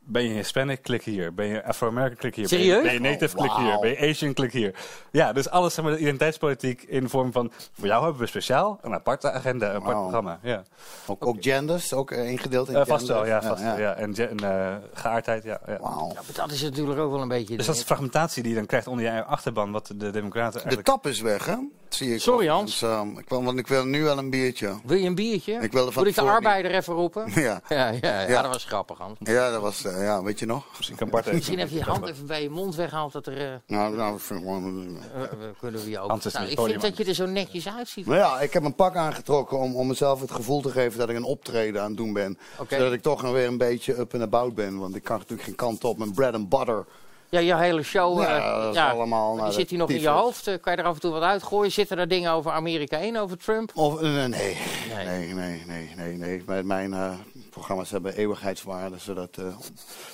[0.09, 0.81] Ben je Hispanic?
[0.81, 1.33] Klik hier.
[1.33, 2.15] Ben je Afro-American?
[2.17, 2.47] Klik hier.
[2.49, 2.83] Ben je- Serieus?
[2.83, 3.37] Ben je Native?
[3.37, 3.79] Oh, Klik hier.
[3.79, 4.33] Ben je Asian?
[4.33, 4.75] Klik hier.
[5.11, 7.51] Ja, dus alles zeg maar, de identiteitspolitiek in de vorm van...
[7.73, 10.39] Voor jou hebben we speciaal een aparte agenda, een apart programma.
[10.43, 10.63] Ja.
[11.07, 13.19] Ook, ook genders, ook eh, ingedeeld in Eh, vast genders.
[13.19, 13.41] wel, ja.
[13.41, 13.93] Vast, wel, ja.
[13.95, 15.59] En, ge- en eh, geaardheid, ja.
[15.67, 15.77] ja.
[16.13, 17.57] Ja, dat is natuurlijk ook wel een beetje...
[17.57, 19.71] Dus dat is de fragmentatie die je dan krijgt onder je achterban...
[19.71, 20.87] wat de Democraten De eigenlijk...
[20.87, 21.55] tap is weg, hè?
[21.89, 22.21] Zie ik.
[22.21, 22.47] Sorry.
[22.47, 22.81] Hans.
[23.17, 24.75] Ik wil, want ik wil nu wel een biertje.
[24.85, 25.53] Wil je een biertje?
[25.53, 27.31] Ik wilde van Moet ik de arbeider even roepen?
[27.41, 27.61] Ja.
[27.69, 28.41] Ja, ja, ja, Ja.
[28.41, 29.17] dat was grappig, Hans.
[29.19, 30.63] Ja, dat was, eh, ja, weet je nog?
[30.77, 33.27] Misschien kan Bart even- Misschien heb je je hand even bij je mond weggehaald dat
[33.27, 33.37] er...
[33.37, 34.97] eh, Nou, nou, ik vind gewoon...
[35.15, 35.21] eh,
[35.59, 36.09] kunnen we je ook...
[36.09, 38.05] Hans is Nou, ik vind dat je er zo netjes uitziet.
[38.05, 41.09] Nou ja, ik heb een pak aangetrokken om, om mezelf het gevoel te geven dat
[41.09, 42.37] ik een optreden aan het doen ben.
[42.69, 44.77] Zodat ik toch nog weer een beetje up and about ben.
[44.79, 45.97] Want ik kan natuurlijk geen kant op.
[45.97, 46.85] Mijn bread and butter.
[47.29, 48.21] Ja, jouw hele show...
[48.21, 50.47] eh, Ja, dat is allemaal die zit hier nog in je hoofd.
[50.47, 51.71] Eh, kan je er af en toe wat uitgooien?
[51.71, 53.71] Zitten er dingen over Amerika 1, over Trump?
[53.75, 54.57] Of, eh, nee, nee,
[55.05, 55.33] Nee.
[55.33, 56.63] nee, nee, nee, nee.
[56.63, 57.11] Mijn, eh,
[57.57, 58.97] programma's hebben eeuwigheidswaarde.
[58.97, 59.45] Zodat eh,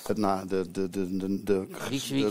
[0.08, 1.68] het na de, de, de, de, de,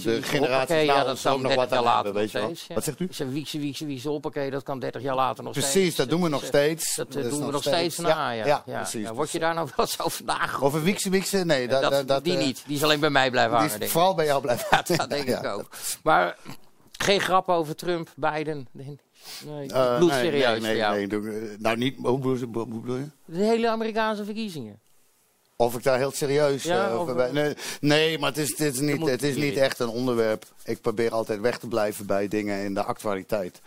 [0.02, 2.38] de, generatie ja, dat ons kan ook nog 30 wat aan later hebben, weet je
[2.38, 2.54] wel.
[2.74, 3.06] Wat zegt u?
[3.10, 5.70] Zeg wiekse, wiekse, wiekse, hoppakee, dat kan 30 jaar later nog steeds.
[5.72, 6.94] Precies, dat doen we nog is, eh, steeds.
[6.94, 8.46] Dat eh, Dat is doen we nog steeds na, ja.
[8.46, 9.08] Ja, ja, precies.
[9.08, 11.44] Word je daar nou wel zo vandaag Over Wiekse Wiekse?
[11.44, 13.58] Nee, dat, dat, dat, dat, Die eh, niet, die is alleen bij mij blijven Die
[13.60, 13.96] hangen, is denk ik.
[13.96, 14.66] vooral bij jou blijven.
[14.70, 15.68] Ja, dat denk ik ook.
[16.02, 16.36] Maar
[16.92, 18.68] geen grap over Trump, Biden.
[18.72, 18.98] Nee,
[19.70, 20.96] Eh, bloedserieus nee, voor jou.
[20.96, 21.96] nee, nee, doe- eh, nou, niet.
[22.02, 23.06] Hoe bedoel je?
[23.24, 24.80] De hele Amerikaanse verkiezingen.
[25.56, 27.34] Of ik daar heel serieus Ja, eh, over ben.
[27.34, 30.44] Nee, nee, maar het is, het is, niet, het is niet echt een onderwerp.
[30.64, 33.60] Ik probeer altijd weg te blijven bij dingen in de actualiteit.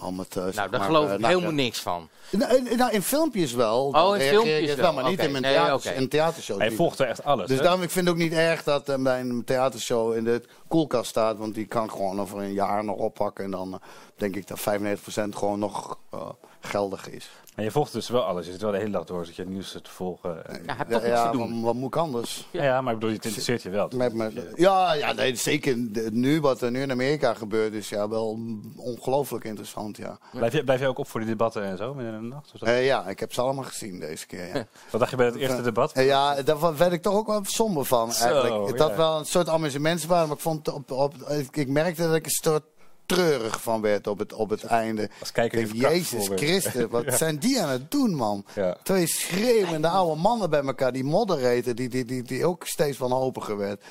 [0.00, 2.08] Om het, eh, zeg Nou, daar maar, geloof eh, ik nou, helemaal eh, niks van.
[2.30, 3.88] Nou, in- nou, in filmpjes wel.
[3.88, 4.92] Oh, in filmpjes wel.
[4.92, 5.94] maar niet in mijn nee, theaters, oké.
[5.94, 6.60] in theatershows.
[6.60, 7.46] Hij volgt er echt alles.
[7.48, 7.62] Dus hè?
[7.62, 11.38] daarom ik vind het ook niet erg dat eh, mijn theatershow in de koelkast staat.
[11.38, 13.44] Want die kan ik gewoon over een jaar nog oppakken.
[13.44, 13.80] En dan eh,
[14.16, 16.28] denk ik dat 95% gewoon nog eh,
[16.60, 17.30] geldig is.
[17.58, 18.46] Maar je volgt dus wel alles.
[18.46, 20.46] Je zit wel de hele dag door zit je het nieuws te volgen.
[20.46, 21.54] En- Ja, Ja, toch iets te ja, doen.
[21.54, 22.48] wat, wat moet ik anders?
[22.50, 23.90] Ja, ja, maar ik bedoel, het interesseert je wel.
[23.96, 27.88] Met me, ja, ja nee, zeker de- nu wat er nu in Amerika gebeurt is
[27.88, 28.38] ja, wel
[28.76, 29.96] ongelooflijk interessant.
[29.96, 30.18] Ja.
[30.32, 32.50] Blijf je, blijf je ook op voor die debatten en zo midden in de nacht?
[32.52, 32.64] Of zo?
[32.64, 34.46] Eh, ja, ik heb ze allemaal gezien deze keer.
[34.46, 34.52] Ja,
[34.90, 35.92] Wat dacht je bij het eerste debat?
[35.92, 38.12] Eh, ja daar werd ik toch ook wel somber van.
[38.12, 38.76] Zo, Eigenlijk.
[38.78, 38.96] Dat ja.
[38.96, 42.24] wel een soort amusement waren, maar ik, vond op, op, ik, ik merkte dat ik
[42.24, 42.62] een soort
[43.08, 45.08] treurig van werd op het, op het einde.
[45.20, 46.28] Als kijker denk, Jezus.
[46.34, 48.44] Christus, wat zijn die aan het doen, man?
[48.54, 48.76] Ja.
[48.82, 53.56] Twee schreeuwende oude mannen bij elkaar, die moderator, die, die, die, die ook steeds wanhopiger
[53.56, 53.84] werd.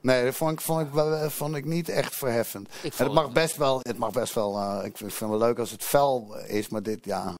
[0.00, 2.68] Nee, dat vond ik, vond ik, wel- vond ik niet echt verheffend.
[2.82, 5.28] Ik En het mag het- best wel, het mag best wel eh, ik vind het
[5.28, 7.34] wel leuk als het fel is, maar dit, ja...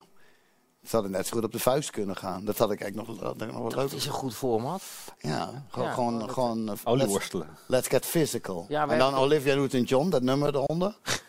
[0.83, 2.45] Het had net zo goed op de vuist kunnen gaan.
[2.45, 3.35] Dat had ik eigenlijk nog, wel
[3.67, 3.75] leuk.
[3.75, 4.83] Dat is een goed format.
[5.19, 7.49] Ja, gewoon, Ja, gewoon, dat- gewoon eh, let's, Olieworstelen.
[7.67, 8.67] let's get physical.
[8.69, 10.97] Ja, en dan Olivia Newton-John, dat nummer eronder.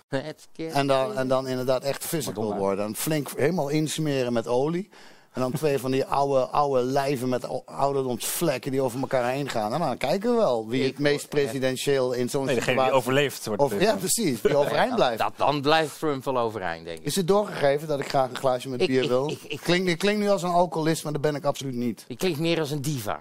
[0.55, 2.61] En dan, en dan inderdaad echt physical Madonna.
[2.65, 2.85] worden.
[2.85, 4.89] En flink helemaal insmeren met olie.
[5.34, 9.74] En dan twee van die oude, oude lijven met ouderdomsvlekken die over elkaar heen gaan.
[9.74, 12.93] En dan kijken we wel wie het meest presidentieel in zo'n Nee, degene die situatie...
[13.08, 14.41] overleeft wordt Of, ja, precies.
[14.41, 15.17] Die overeind blijft.
[15.19, 17.06] Dat, dan blijft Trump wel overeind, denk ik.
[17.06, 19.30] Is het doorgegeven dat ik graag een glaasje met Ik- bier ik- wil?
[19.30, 22.06] ik- ik- Klinkt, ik klink nu als een alcoholist, maar dat ben ik absoluut niet.
[22.08, 23.19] Je klinkt meer als een diva.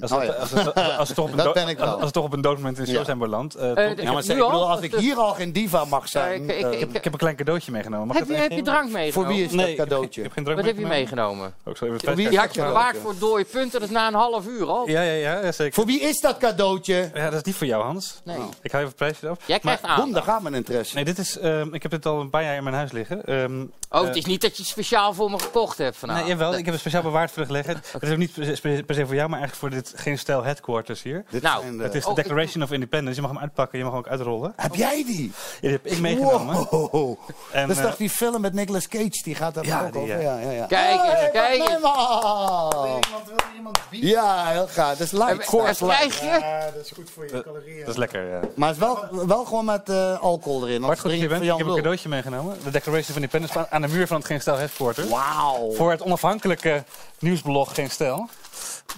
[0.00, 0.32] Als, Oh ja.
[0.32, 1.54] als, het, als, het toch op een Dat
[2.00, 3.04] do- toch op een doodmoment in de show Ja.
[3.04, 3.54] zijn beland.
[3.54, 5.84] eh, Eh, Tom, de- Ja, maar zeg, ik bedoel, als ik hier al geen diva
[5.84, 6.42] mag zijn...
[6.50, 8.06] Ik- ik- eh, ik- ik heb een klein cadeautje meegenomen.
[8.06, 9.12] Mag Heb ik je, dat heb je drank meegenomen?
[9.12, 10.20] voor wie is Nee, dat heb cadeautje?
[10.20, 11.46] Ik heb geen drank Wat heb je meegenomen.
[11.64, 13.18] Oh, ik zal even Voor wie is had je dat bewaard cadeautje?
[13.20, 14.88] voor dode punten, dat is na een half uur al.
[14.88, 15.74] Ja, ja, ja, ja, zeker.
[15.74, 17.10] Voor wie is dat cadeautje?
[17.14, 18.20] Ja, dat is niet voor jou, Hans.
[18.24, 18.36] Nee.
[18.62, 19.40] Ik ga even het prijsje erop.
[19.46, 20.12] Jij krijgt aan.
[20.12, 20.94] daar gaat mijn interesse.
[20.94, 23.24] Nee, dit is, ehm, ik heb dit al een paar jaar in mijn huis liggen.
[23.24, 23.60] Ehm,
[23.90, 26.26] Oh, eh, het is niet dat je het speciaal voor me gekocht hebt vanavond.
[26.26, 27.74] Nee, jawel, ik heb het speciaal bewaard voor liggen.
[27.92, 30.18] Het is ook niet per se- per se voor jou, maar eigenlijk voor dit geen
[30.18, 31.24] stijl headquarters hier.
[31.30, 33.14] Dit Nou, de- Het is de Oh, ik- Declaration of Independence.
[33.20, 34.52] Je mag hem uitpakken, je mag hem ook uitrollen.
[34.56, 35.22] Heb jij die?
[35.26, 36.66] Ja, die heb ik meegenomen.
[36.70, 37.18] Wow.
[37.52, 39.22] En, dat is eh, toch die film met Nicolas Cage?
[39.24, 40.20] Die gaat daar Ja, ook die, over.
[40.20, 40.38] ja.
[40.38, 40.66] Ja, ja, ja.
[40.66, 41.68] Kijk eens, Hey, kijk eens.
[41.68, 44.10] Iemand wil iemand bieden.
[44.10, 44.90] Ja, heel gaaf.
[44.96, 45.44] Dat is light.
[45.44, 46.16] Course light.
[46.16, 46.26] krijg je?
[46.46, 47.80] Ja, dat is goed voor je calorieën.
[47.80, 48.40] Dat is lekker, ja.
[48.54, 50.80] Maar het is wel, wel gewoon met eh, alcohol erin.
[50.80, 51.30] Bart, goed je bent.
[51.42, 51.76] Ik heb een cadeau.
[51.76, 52.56] cadeautje meegenomen.
[52.64, 55.08] De Declaration of Independence aan de muur van het Geen Stijl Headquarters.
[55.08, 55.72] Wauw.
[55.72, 56.84] Voor het onafhankelijke
[57.18, 58.28] nieuwsblog Geen Stijl.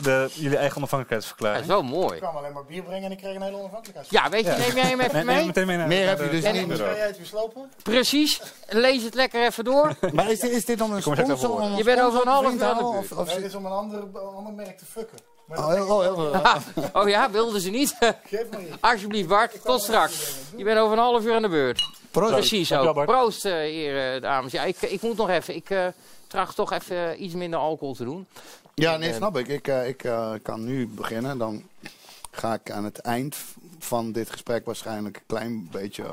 [0.02, 1.66] De, jullie eigen Dat is onafhankelijkheidsverklaring.
[1.66, 2.18] wel Ik mooi.
[2.18, 4.10] kwam alleen maar bier brengen en ik kreeg een hele onafhankelijkheid.
[4.10, 5.46] Ja, weet je, neem jij hem even Nee, mee?
[5.46, 6.62] meteen mee naar Meer heb je dus En- niet.
[6.62, 7.70] Anders ga jij het weer slopen?
[7.82, 8.40] Precies.
[8.68, 9.96] Lees het lekker even door.
[10.12, 11.50] Maar is dit, is dit om een sponsor?
[11.50, 13.12] om Je bent over een half uur aan de te houden, beurt.
[13.12, 14.04] Of, of Nee, is om een ander,
[14.56, 15.18] merk te fucken.
[15.46, 16.00] Maar Oh, heel, oh,
[16.74, 17.96] heel, Oh ja, wilden ze niet?
[18.24, 18.74] geef maar niet.
[18.80, 20.34] Alsjeblieft Bart, tot straks.
[20.56, 21.90] Je bent over een half uur aan de beurt.
[22.10, 22.32] Proost.
[22.32, 22.68] Precies.
[22.68, 23.04] Bart.
[23.06, 24.52] Proost, eh heren, dames.
[24.52, 25.54] Ja, ik, ik moet nog even.
[25.54, 25.86] Ik eh
[26.26, 28.26] tracht toch even iets minder alcohol te doen.
[28.82, 29.48] Ja, nee, snap ik.
[29.48, 31.38] Ik, eh, ik eh, kan nu beginnen.
[31.38, 31.62] Dan
[32.30, 33.36] ga ik aan het eind
[33.78, 36.04] van dit gesprek waarschijnlijk een klein beetje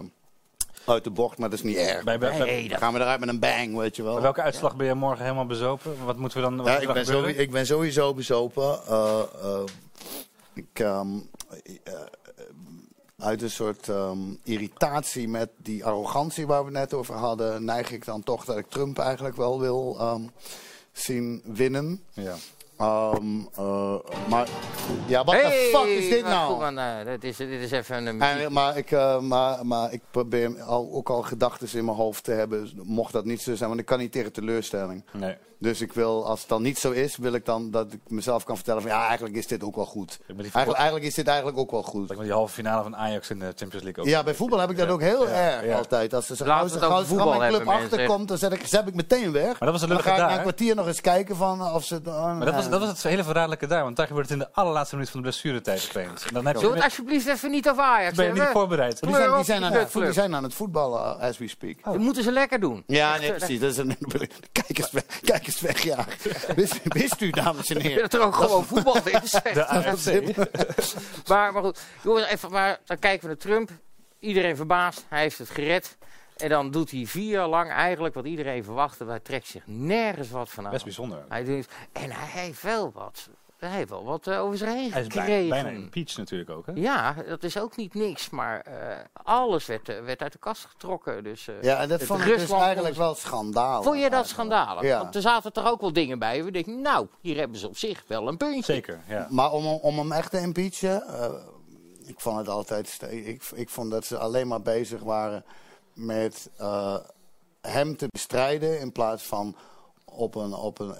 [0.86, 1.38] uit de bocht.
[1.38, 2.04] Maar dat is niet erg.
[2.04, 4.14] Bij, bij- bij- Nee, Dan gaan we eruit met een bang, weet je wel.
[4.14, 6.06] bij welke uitslag ben je morgen helemaal bezopen?
[6.06, 8.80] Wat moeten we dan Ja, ik ben, sowieso, ik ben sowieso bezopen.
[8.88, 9.64] Eh, eh,
[10.54, 11.08] ik, ehm,
[11.64, 11.94] eh, eh,
[13.18, 18.06] uit een soort ehm, irritatie met die arrogantie waar we net over hadden, neig ik
[18.06, 20.22] dan toch dat ik Trump eigenlijk wel wil ehm,
[20.92, 22.04] zien winnen.
[22.14, 22.36] Ja.
[22.78, 23.96] Ehm, eh,
[24.30, 24.48] maar
[25.08, 26.52] ja, wat de fuck is dit nou?
[26.52, 28.22] goed, man, dit, is, dit is even een...
[28.22, 32.24] En, maar, ik, eh, maar, maar ik probeer al, ook al gedachten in mijn hoofd
[32.24, 35.04] te hebben, mocht dat niet zo zijn, want ik kan niet tegen teleurstelling.
[35.14, 35.38] Nee.
[35.60, 38.44] Dus ik wil, als het dan niet zo is, wil ik dan dat ik mezelf
[38.44, 40.20] kan vertellen van ja, eigenlijk is dit ook wel goed.
[40.28, 42.00] Ik Eigenlijk, eigenlijk is dit eigenlijk ook wel goed.
[42.00, 44.10] Lijkt me die halve finale van Ajax in de Champions League ook.
[44.10, 45.78] Ja, bij voetbal heb ik dat ook heel erg ja.
[45.78, 46.14] altijd.
[46.14, 47.98] Als er Laten als we er het over als er voetbal mijn club hebben, mensen.
[47.98, 49.46] achterkomt, dan zet ik, zet ik meteen weg.
[49.46, 51.36] Maar dat was een dan leuke ga ik daar, na een kwartier nog eens kijken
[51.36, 52.00] van of ze...
[52.06, 54.44] oh, Maar dat was, dat was het hele verraderlijke daar, want daar gebeurt het in
[54.44, 56.26] de allerlaatste minuut van de blessuretijd opeens.
[56.26, 58.44] En dan heb je, Zullen we het alsjeblieft even niet over Ajax ben je niet
[58.52, 59.02] voorbereid.
[59.02, 60.14] die, zijn, die, aan het, voet- die kutclub.
[60.14, 61.84] zijn aan het voetballen uh, as we speak.
[61.84, 62.84] Dat moeten ze lekker doen.
[62.88, 63.60] Ja, nee, eh, precies.
[63.60, 63.98] Dat is een,
[64.52, 65.45] kijk, eens weg, kijk
[65.84, 66.06] ja.
[66.56, 68.02] Wist, wist u, dames en heren?
[68.02, 69.32] Dat er ook gewoon voetbal is.
[69.54, 70.22] De AFC.
[71.28, 73.70] Maar, maar goed, jongens, even, maar dan kijken we naar Trump.
[74.20, 75.98] Iedereen verbaasd, hij heeft het gered.
[76.38, 79.04] En dan doet hij vier jaar lang eigenlijk wat iedereen verwachtte.
[79.04, 80.72] maar Hij trekt zich nergens wat van aan.
[80.72, 81.26] Best bijzonder.
[81.30, 83.30] Hij doet, en hij heeft wel wat,
[83.68, 85.50] hij heeft wel wat eh, over zich heen Hij is bijna, gekregen.
[85.50, 86.72] bijna impeached natuurlijk ook, hè?
[86.76, 90.66] Ja, dat is ook niet niks, maar eh, alles werd, eh, werd uit de kast
[90.66, 91.24] getrokken.
[91.24, 93.84] Dus, eh, Ja, en dat vond ik dus Rusland- eigenlijk wel schandaal.
[93.84, 94.84] Vond je dat schandalig?
[94.84, 95.00] Ja.
[95.02, 96.44] Want er zaten toch ook wel dingen bij.
[96.44, 98.74] We denken, nou, hier hebben ze op zich wel een puntje.
[98.74, 99.28] Zeker, ja.
[99.30, 101.34] Maar om, om hem echt te impeachen, eh,
[102.06, 105.46] ik vond het altijd, ik, ik vond dat ze alleen maar bezig waren
[105.94, 106.98] met eh,
[107.62, 109.56] hem te bestrijden in plaats van
[110.06, 110.96] op een, op een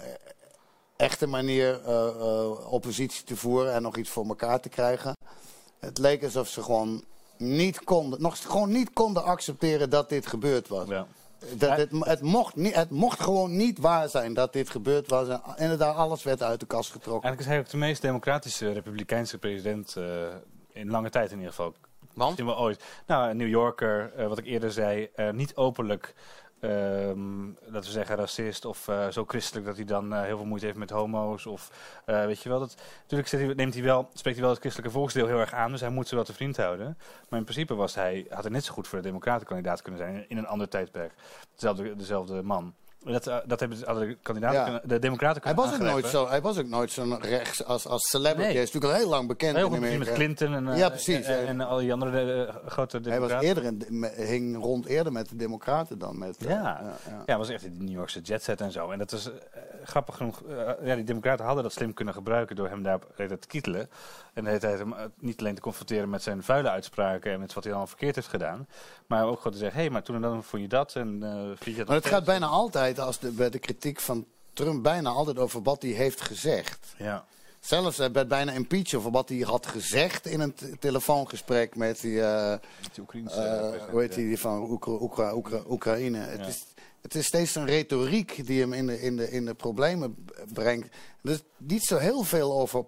[0.96, 5.12] echte manier eh, eh, oppositie te voeren en nog iets voor elkaar te krijgen.
[5.78, 7.04] Het leek alsof ze gewoon
[7.36, 10.88] niet konden, nog gewoon niet konden accepteren dat dit gebeurd was.
[10.88, 11.06] ja.
[11.56, 15.28] Dat, het, het, mocht niet, het mocht gewoon niet waar zijn dat dit gebeurd was.
[15.28, 17.22] En inderdaad, alles werd uit de kast getrokken.
[17.22, 20.04] Eigenlijk is hij ook de meest democratische republikeinse president eh,
[20.72, 21.74] in lange tijd in ieder geval.
[22.14, 22.30] Want?
[22.30, 22.84] Misschien wel ooit.
[23.06, 26.14] Nou, een New Yorker, wat ik eerder zei, eh, niet openlijk,
[26.60, 30.46] ehm, laten we zeggen, racist of eh, zo christelijk dat hij dan eh, heel veel
[30.46, 31.46] moeite heeft met homo's.
[31.46, 31.70] Of
[32.04, 34.92] eh, weet je wel, dat, natuurlijk hij, neemt hij wel, spreekt hij wel het christelijke
[34.92, 36.98] volksdeel heel erg aan, dus hij moet ze wel te vriend houden.
[37.28, 40.28] Maar in principe was hij, had hij net zo goed voor de democratenkandidaat kunnen zijn
[40.28, 41.12] in een ander tijdperk.
[41.54, 42.74] Dezelfde, dezelfde man.
[43.12, 44.64] Dat, eh, dat hebben de kandidaten, Ja.
[44.64, 47.86] kunnen- de democraten Hij was, ook nooit zo, hij was ook nooit zo'n rechts als,
[47.86, 48.42] als celebrity.
[48.46, 48.52] Nee.
[48.52, 49.98] Hij is natuurlijk al heel lang bekend Heel in Amerika.
[49.98, 53.48] met Clinton en, eh, Ja, precies, en, al die andere eh, grote Hij was democraten.
[53.48, 56.36] eerder in, hing rond eerder met de democraten dan met...
[56.38, 56.48] Ja.
[56.48, 57.22] ja, ja.
[57.26, 58.90] Ja, was echt die New Yorkse jetset en zo.
[58.90, 59.30] En dat is
[59.84, 60.42] grappig genoeg.
[60.82, 63.88] ja, die democraten hadden dat slim kunnen gebruiken door hem daar de te kietelen.
[64.34, 67.54] En de hele tijd hem niet alleen te confronteren met zijn vuile uitspraken en met
[67.54, 68.68] wat hij dan verkeerd heeft gedaan.
[69.06, 71.20] Maar ook gewoon te zeggen, hé, hey, maar toen en dan vond je dat en
[71.58, 74.82] vind je dat Maar het gaat bijna altijd als de, bij de kritiek van Trump
[74.82, 76.94] bijna altijd over wat hij heeft gezegd.
[76.98, 77.26] Ja.
[77.60, 82.22] Zelfs hij werd bijna impeached over wat hij had gezegd in een telefoongesprek met die,
[82.22, 82.54] eh,
[82.92, 86.18] Die Oekraïnse eh, hoe heet die, van Oekra- Oekra- Oekra- Oekraïne.
[86.18, 86.64] Het, is,
[87.02, 90.94] het is steeds een retoriek die hem in de, in de, in de problemen brengt.
[91.22, 92.84] Er is niet zo heel veel over,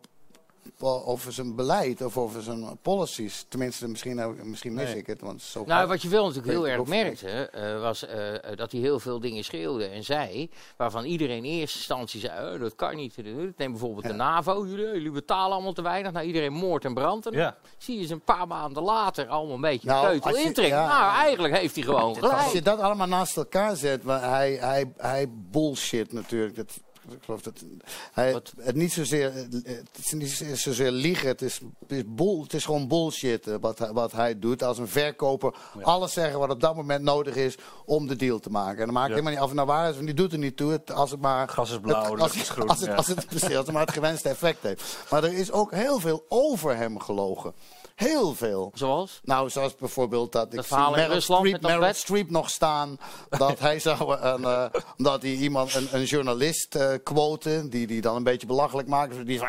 [0.81, 3.45] over zijn beleid of over zijn policies.
[3.49, 4.97] Tenminste, misschien, misschien mis Nee.
[4.97, 5.21] ik het.
[5.21, 8.81] Want zo Nou, wat je wel natuurlijk heel erg merkte, eh, was eh, dat hij
[8.81, 12.97] heel veel dingen schreeuwde en zei, waarvan iedereen in eerste instantie zei, "Oh, dat kan
[12.97, 13.17] niet.
[13.57, 16.13] Neem bijvoorbeeld de NAVO, jullie, jullie betalen allemaal te weinig.
[16.13, 17.27] Nou, iedereen moord en brand.
[17.27, 17.57] En Ja.
[17.79, 20.67] zie je ze een paar maanden later allemaal een beetje Nou, de intrekken.
[20.77, 20.87] ja.
[20.87, 22.65] nou, eigenlijk heeft hij gewoon Als je gelijk.
[22.65, 26.57] dat allemaal naast elkaar zet, waar hij, hij, hij bullshit natuurlijk.
[26.57, 26.81] Dat,
[27.13, 27.65] ik geloof dat
[28.13, 28.53] hij, Wat?
[28.61, 32.65] het niet zozeer, het is niet zozeer liegen, het is, het is, bull, het is
[32.65, 34.63] gewoon bullshit eh, wat, hij- wat hij doet.
[34.63, 38.51] Als een verkoper alles zeggen wat op dat moment nodig is om de deal te
[38.51, 38.79] maken.
[38.79, 39.13] En dan maakt Ja.
[39.15, 40.71] helemaal niet af en naar waar is, want die doet er niet toe.
[40.73, 43.27] Het, als het maar Gas is blauw, het- als, is groen, Als het, als het,
[43.27, 44.99] precies, als het maar het gewenste effect heeft.
[45.11, 47.53] Maar er is ook heel veel over hem gelogen.
[47.99, 48.71] Heel veel.
[48.75, 49.21] Zoals?
[49.23, 51.95] Nou, zoals bijvoorbeeld dat ik Dat zie Meryl Streep, dat Meryl?
[51.95, 52.99] Streep nog staan.
[53.29, 54.65] Dat hij zou een, eh,
[54.97, 59.15] omdat hij iemand, een, een journalist eh quote, die, die dan een beetje belachelijk maakt.
[59.15, 59.49] Dus Die van,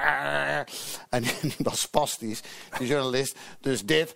[1.09, 2.41] en die was spastisch,
[2.77, 3.35] die journalist.
[3.61, 4.13] Dus dit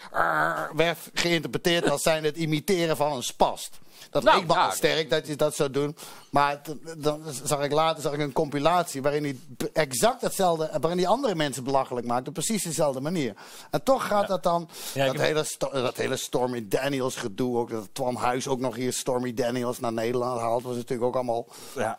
[0.75, 3.79] werd geïnterpreteerd als zijn het imiteren van een spast.
[4.09, 5.95] Dat Nou, leek me al sterk dat je dat zou doen.
[6.29, 6.61] Maar
[6.97, 9.37] dan zag ik later zag ik een compilatie waarin hij
[9.73, 13.33] exact hetzelfde, waarin hij andere mensen belachelijk maakt op precies dezelfde manier.
[13.69, 17.89] En toch gaat dat dan, Ja, dat, hele dat hele Stormy Daniels gedoe, ook dat
[17.91, 21.97] Twan Huis ook nog hier Stormy Daniels naar Nederland haalt, was natuurlijk ook allemaal Ja.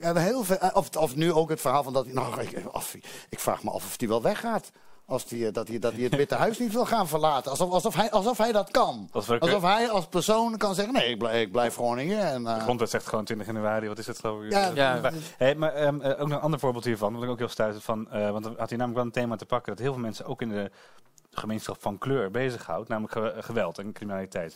[0.00, 2.74] ja, heel veel, eh, of, of nu ook het verhaal van dat hij, nou, ik,
[2.74, 2.94] of,
[3.28, 4.70] ik vraag me af of hij wel weggaat.
[5.10, 7.50] Als die, eh, dat, hij, dat hij het Witte Huis niet wil gaan verlaten.
[7.50, 9.08] Alsof, alsof, hij, alsof hij dat kan.
[9.40, 12.18] Alsof hij als persoon kan zeggen: nee, ik blijf, ik blijf gewoon hier.
[12.18, 14.50] En, eh, De grondwet zegt gewoon 20 januari, wat is het geloof ik?
[14.52, 14.98] Ja, Eh, ja.
[15.02, 17.48] maar- Hey, maar ehm, eh, ook nog een ander voorbeeld hiervan, wat ik ook heel
[17.48, 19.92] stuitend van, eh, want dan had hij namelijk wel een thema te pakken dat heel
[19.92, 20.70] veel mensen ook in de
[21.30, 24.54] gemeenschap van kleur bezighoudt, namelijk ge- geweld en criminaliteit.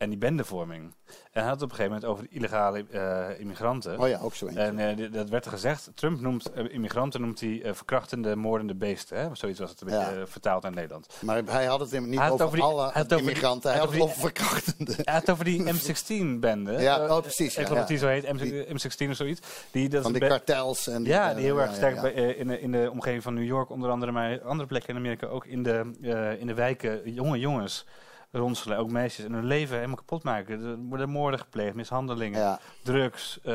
[0.00, 0.82] En die bendevorming.
[1.06, 3.98] En hij had het op een gegeven moment over de illegale eh, immigranten.
[4.00, 4.60] Oh ja, ook zo eentje.
[4.62, 5.90] En eh, dat werd er gezegd.
[5.94, 9.18] Trump noemt eh, immigranten noemt hij verkrachtende, moordende beesten.
[9.18, 9.28] Hè?
[9.32, 10.26] Zoiets was het een beetje Ja.
[10.26, 11.06] vertaald naar Nederland.
[11.20, 13.70] Maar hij had het niet had over, over die- alle had immigranten.
[13.70, 14.92] Hij had het over over verkrachtende.
[14.96, 16.72] Hij had het over die M16-bende.
[16.88, 19.40] Ja, oh, precies, ja, ik geloof dat die zo heet, M- M16 of zoiets.
[19.70, 20.86] Die, dat Van die kartels.
[20.86, 23.44] En die, ja, die heel erg sterk bij, in, de, in de omgeving van New
[23.46, 25.90] York onder andere, maar andere plekken in Amerika ook in de,
[26.38, 27.86] in de wijken jonge jongens
[28.32, 30.64] ronselen, ook meisjes, en hun leven helemaal kapot maken.
[30.64, 32.60] Er worden moorden gepleegd, mishandelingen, Ja.
[32.82, 33.52] drugs, eh,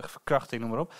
[0.00, 0.92] verkrachting, noem maar op.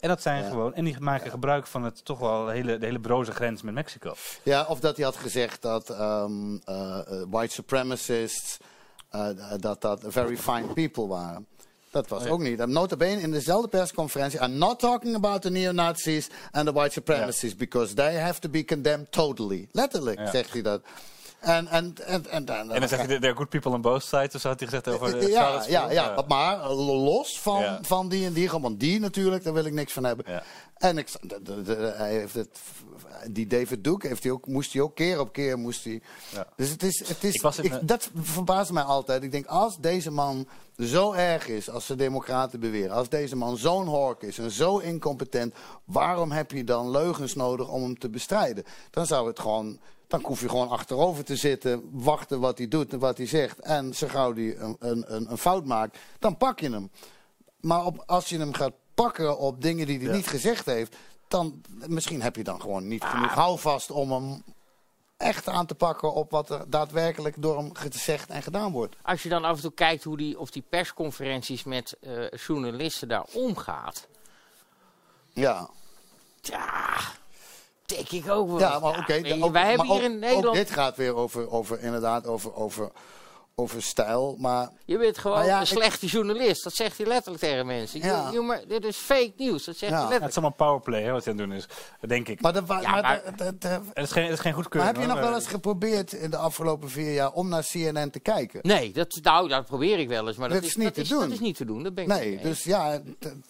[0.00, 0.48] En dat zijn Ja.
[0.48, 3.74] gewoon, en die maken gebruik van het toch wel hele, de hele broze grens met
[3.74, 4.14] Mexico.
[4.42, 8.58] Ja, of dat hij had gezegd dat ehm, eh, eh, white supremacists
[9.10, 9.28] eh,
[9.60, 11.46] dat dat very fine people waren.
[11.90, 12.32] Dat was Oh, ja.
[12.32, 12.60] ook niet.
[12.60, 14.40] En Notabene in dezelfde persconferentie.
[14.40, 18.64] I'm not talking about the neo-Nazis and the white supremacists because they have to be
[18.64, 19.68] condemned totally.
[19.72, 20.82] Letterlijk zegt hij dat.
[21.42, 24.34] En, en, en, en, En dan zeg je, there are good people on both sides,
[24.34, 28.08] of zo had hij gezegd over de ja, ja, ja, maar eh, los van, van
[28.08, 30.42] die en die, gewoon die natuurlijk, daar wil ik niks van hebben.
[30.76, 31.08] En ik,
[31.96, 32.60] hij heeft het,
[33.30, 36.02] die David Duke heeft hij ook, moest hij ook keer op keer moest hij.
[36.56, 39.22] Dus het is, het is eh, dat verbaast mij altijd.
[39.22, 43.56] Ik denk, als deze man zo erg is, als de Democraten beweren, als deze man
[43.56, 48.08] zo'n hork is en zo incompetent, waarom heb je dan leugens nodig om hem te
[48.08, 48.64] bestrijden?
[48.90, 49.78] Dan zou het gewoon.
[50.20, 53.58] Dan hoef je gewoon achterover te zitten, wachten wat hij doet en wat hij zegt.
[53.58, 56.90] En zo gauw hij een, een, een, fout maakt, dan pak je hem.
[57.60, 60.12] Maar op, als je hem gaat pakken op dingen die hij Ja.
[60.14, 60.96] niet gezegd heeft,
[61.28, 64.42] dan misschien heb je dan gewoon niet genoeg houvast om hem
[65.16, 68.96] echt aan te pakken op wat er daadwerkelijk door hem gezegd en gedaan wordt.
[69.02, 73.08] Als je dan af en toe kijkt hoe die, of die persconferenties met eh, journalisten
[73.08, 74.06] daar omgaat.
[75.32, 75.68] Ja,
[76.40, 76.81] Ja,
[77.94, 78.58] denk ik ook wel.
[78.58, 79.50] ja maar oké.
[79.52, 80.46] wij hebben hier ook- in Nederland...
[80.46, 82.90] Ook dit gaat weer over, over inderdaad, over, over,
[83.54, 84.36] over stijl.
[84.38, 86.64] Maar Je bent gewoon ja, een ik- slechte journalist.
[86.64, 88.00] Dat zegt hij letterlijk tegen mensen.
[88.00, 88.26] Ja.
[88.26, 89.64] Je- je- maar dit is fake nieuws.
[89.64, 89.98] Dat zegt Ja.
[89.98, 90.30] hij Ja, het letterlijk.
[90.30, 91.66] is allemaal powerplay, hè, wat hij aan het doen is.
[92.08, 92.40] Denk ik.
[92.40, 94.92] Maar, de, Ja, maar, maar- de- de- de- het, is geen, het is geen goedkeuring.
[94.92, 98.10] maar heb je nog wel eens geprobeerd in de afgelopen vier jaar om naar CNN
[98.10, 98.60] te kijken?
[98.62, 100.36] Nee, dat, nou, dat probeer ik wel eens.
[100.36, 101.20] Maar dat, Dat is niet dat te is, doen.
[101.20, 101.82] Dat is niet te doen.
[101.82, 103.00] Dat ben ik Nee, niet dus ja,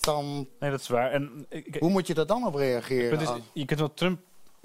[0.01, 1.11] dan, Nee, dat is waar.
[1.11, 3.21] En ik, hoe moet je daar dan op reageren?
[3.21, 4.21] is, je kunt wel Trump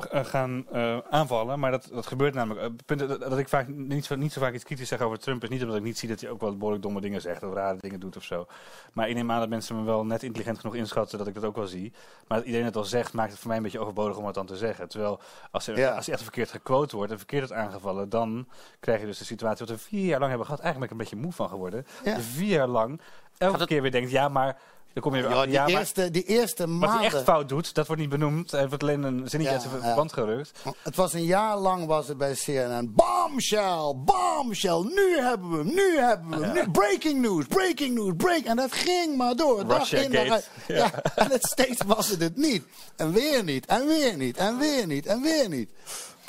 [0.08, 2.66] gaan eh, aanvallen, maar dat, dat gebeurt namelijk.
[2.66, 4.88] Eh, Het punt is dat, dat ik vaak niet zo, niet zo vaak iets kritisch
[4.88, 7.02] zeg over Trump is niet omdat ik niet zie dat hij ook wel behoorlijk domme
[7.02, 8.46] dingen zegt of rare dingen doet of zo.
[8.94, 11.44] Maar ik neem aan dat mensen me wel net intelligent genoeg inschatten dat ik dat
[11.44, 11.94] ook wel zie.
[12.28, 14.36] Maar dat iedereen het al zegt, maakt het voor mij een beetje overbodig om het
[14.36, 14.90] dan te zeggen.
[14.90, 15.20] Terwijl
[15.52, 15.96] als, er, Ja.
[15.96, 18.48] als hij echt verkeerd gequote wordt en verkeerd wordt aangevallen, dan
[18.80, 20.62] krijg je dus de situatie wat we vier jaar lang hebben gehad.
[20.62, 21.86] Eigenlijk ben ik een beetje moe van geworden.
[22.04, 22.20] Ja.
[22.20, 23.02] Vier jaar lang
[23.38, 24.60] elke het- keer weer denkt, ja maar
[24.98, 27.06] Dan kom je Ja, die, ja, maar eerste, die eerste wat hij maanden.
[27.06, 28.52] echt fout doet, dat wordt niet benoemd.
[28.52, 30.52] Hij wordt alleen een zinnetje Ja, uit zijn verband gerukt.
[30.84, 32.94] Het was een jaar lang was het bij CNN.
[32.96, 34.80] Bombshell, bombshell.
[34.84, 36.54] Nu hebben we hem, nu hebben we hem.
[36.54, 38.42] Nu, breaking news, breaking news, break.
[38.44, 39.68] En dat ging maar door.
[39.68, 40.34] Dag Russia in, dag Gate.
[40.34, 40.50] uit.
[40.68, 40.92] Ja.
[41.16, 42.64] en het, steeds was het het niet.
[42.96, 45.70] En weer niet, en weer niet, en weer niet, en weer niet.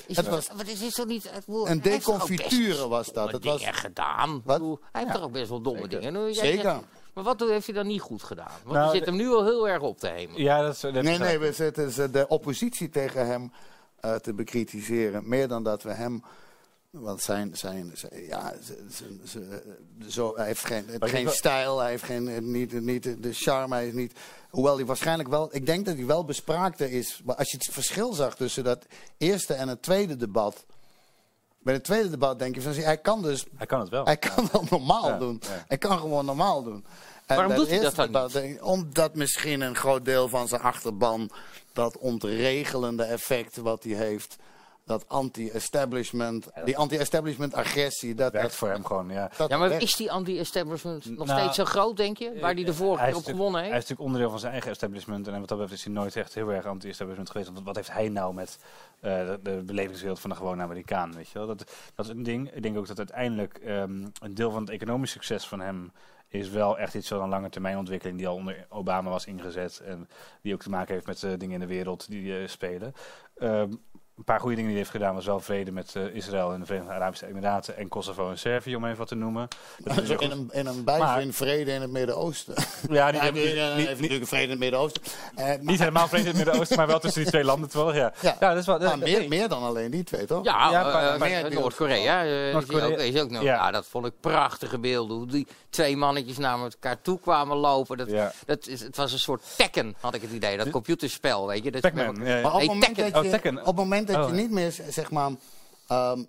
[0.06, 1.30] Is Het dat- was wat is dit zo niet?
[1.30, 3.32] het woord- een deconfiture was dat.
[3.32, 4.42] Het was, gedaan.
[4.44, 4.58] Wat?
[4.58, 6.12] Bedoel, Hij heeft toch ook best wel domme dingen.
[6.12, 6.62] Nu, Zeker.
[6.62, 6.80] zegt-
[7.14, 8.50] maar wat heeft hij dan niet goed gedaan?
[8.64, 10.42] Want Nou, je zit hem nu al heel erg op te hemelen.
[10.42, 10.80] Ja, dat is...
[10.80, 13.52] Dat nee, nee, we zitten de oppositie tegen hem
[14.00, 15.28] eh, te bekritiseren.
[15.28, 16.22] Meer dan dat we hem...
[16.90, 18.54] Want zijn, zijn, zijn- ja,
[20.08, 23.92] zo, hij heeft geen, geen stijl, hij heeft geen, niet, niet de charme, hij is
[23.92, 24.12] niet...
[24.50, 27.20] Hoewel hij waarschijnlijk wel, ik denk dat hij wel bespraakter is.
[27.24, 28.86] Maar als je het verschil zag tussen dat
[29.18, 30.66] eerste en het tweede debat.
[31.68, 34.04] Bij het tweede debat denk je van, zie, hij kan dus, Hij kan het wel.
[34.04, 35.40] hij kan wel normaal Ja, doen.
[35.42, 35.64] ja.
[35.68, 36.84] Hij kan gewoon normaal doen.
[37.26, 40.28] En Waarom doet het hij dat eerste dan debat ik, Omdat misschien een groot deel
[40.28, 41.30] van zijn achterban,
[41.72, 44.36] dat ontregelende effect wat hij heeft,
[44.88, 49.30] dat anti-establishment, die anti-establishment agressie, dat, werkt dat, voor hem gewoon, ja.
[49.48, 49.82] Ja, maar werkt.
[49.82, 52.38] is die anti-establishment nog Nou, steeds zo groot, denk je?
[52.40, 53.88] Waar hij de vorige keer is op gewonnen Hij is heeft?
[53.88, 55.26] natuurlijk onderdeel van zijn eigen establishment.
[55.26, 57.52] En wat dat betreft is hij nooit echt heel erg anti-establishment geweest.
[57.52, 58.58] Want wat heeft hij nou met
[59.00, 61.14] eh, de, de belevingswereld van de gewone Amerikaan?
[61.14, 61.46] Weet je wel?
[61.46, 61.58] Dat,
[61.94, 62.50] dat is een ding.
[62.54, 65.92] Ik denk ook dat uiteindelijk ehm, een deel van het economisch succes van hem
[66.28, 69.80] is wel echt iets van een lange termijn ontwikkeling die al onder Obama was ingezet.
[69.84, 70.08] En
[70.42, 72.92] die ook te maken heeft met de dingen in de wereld die eh, spelen.
[73.36, 73.72] Ehm,
[74.18, 76.60] een paar goede dingen die hij heeft gedaan was wel vrede met eh, Israël en
[76.60, 79.48] de Verenigde Arabische Emiraten en Kosovo en Servië, om even wat te noemen.
[79.78, 80.30] Dat is in goed.
[80.30, 82.54] een, in een bijzin vrede in het Midden-Oosten.
[82.90, 85.02] Ja, die Ja, eh, niet- heeft natuurlijk vrede in het Midden-Oosten.
[85.34, 87.94] Eh, maar- Niet helemaal vreemd in het Midden-Oosten, maar wel tussen die twee landen toch?
[87.94, 88.36] Ja, Ja.
[88.40, 88.48] ja.
[88.48, 88.78] dat is wel.
[88.78, 90.44] maar dat- meer, meer dan alleen die twee, toch?
[90.44, 91.48] Ja, Ja, Noord-Korea.
[91.48, 92.86] Noord-Korea.
[92.86, 93.42] is ook- is ook nog.
[93.42, 93.54] Ja.
[93.54, 93.70] Ja.
[93.70, 95.16] dat vond ik prachtige beelden.
[95.16, 97.96] Hoe die twee mannetjes naar elkaar toe kwamen lopen.
[97.96, 98.32] Dat, Ja.
[98.46, 100.56] dat is, het was een soort Tekken, had ik het idee.
[100.56, 101.70] Dat computerspel, weet je.
[101.70, 102.18] Dat Pac-Man.
[102.22, 102.60] Maar op
[103.66, 104.07] het moment.
[104.08, 105.30] Dat je, Oh, je niet meer, zeg maar,
[105.86, 106.22] ehm,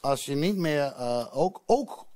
[0.00, 2.06] als je niet meer eh, ook, ook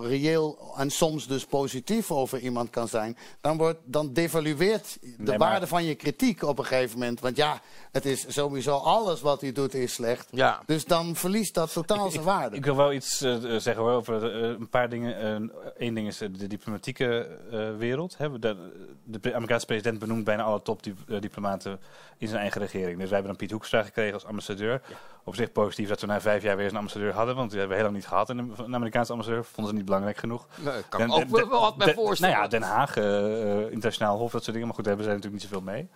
[0.00, 5.38] reëel en soms dus positief over iemand kan zijn, dan, wordt, dan devalueert de Nee,
[5.38, 7.20] maar- waarde van je kritiek op een gegeven moment.
[7.20, 7.60] Want ja,
[7.92, 10.28] het is sowieso alles wat hij doet is slecht.
[10.30, 10.62] Ja.
[10.66, 12.56] Dus dan verliest dat totaal zijn waarde.
[12.56, 15.50] Ik wil wel iets eh, zeggen hoor, over eh, een paar dingen.
[15.76, 18.14] Eén ding is eh, de diplomatieke eh, wereld.
[18.18, 18.38] Hè.
[18.38, 18.56] De,
[19.04, 21.80] de Amerikaanse president benoemt bijna alle topdiplomaten
[22.18, 22.98] in zijn eigen regering.
[22.98, 24.80] Dus wij hebben dan Piet Hoekstra gekregen als ambassadeur.
[25.24, 27.34] Op zich positief dat we na vijf jaar weer eens een ambassadeur hadden.
[27.34, 29.35] Want die hebben we heel lang niet gehad, een Amerikaanse ambassadeur.
[29.44, 30.46] Vonden ze niet belangrijk genoeg.
[30.54, 32.34] Nee, kan Den- ik ook Den- wel wat bij Den- voorstellen.
[32.34, 34.66] Nou ja, Den Haag, eh, eh, internationaal hof, dat soort dingen.
[34.66, 35.88] Maar goed, daar hebben zij natuurlijk niet zoveel mee.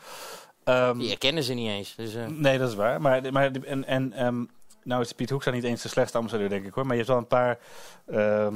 [0.64, 1.94] Ehm, Die herkennen ze niet eens.
[1.94, 3.00] Dus, eh, Nee, dat is waar.
[3.00, 4.44] Maar, maar en, en ehm,
[4.82, 6.86] nou is Piet Hoekstra niet eens de slechtste ambassadeur, denk ik hoor.
[6.86, 7.58] Maar je hebt wel een paar.
[8.06, 8.54] ehm,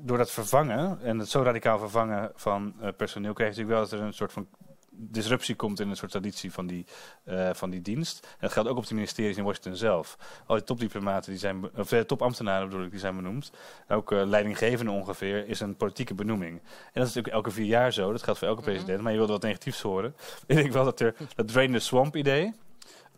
[0.00, 3.90] door dat vervangen en het zo radicaal vervangen van eh, personeel, krijg je natuurlijk wel
[3.90, 4.46] dat er een soort van
[4.94, 6.86] disruptie komt in een soort traditie van die,
[7.24, 8.26] eh, van die dienst.
[8.26, 10.18] En dat geldt ook op de ministeries in Washington zelf.
[10.46, 13.52] Al die topdiplomaten, die zijn, of eh, topambtenaren bedoel ik, die zijn benoemd.
[13.88, 16.52] Ook eh, leidinggevende ongeveer is een politieke benoeming.
[16.52, 18.12] En dat is natuurlijk elke vier jaar zo.
[18.12, 19.00] Dat geldt voor elke president.
[19.00, 20.14] Maar je wilde wat negatiefs horen.
[20.46, 22.52] Ik denk wel dat er dat drain the swamp idee.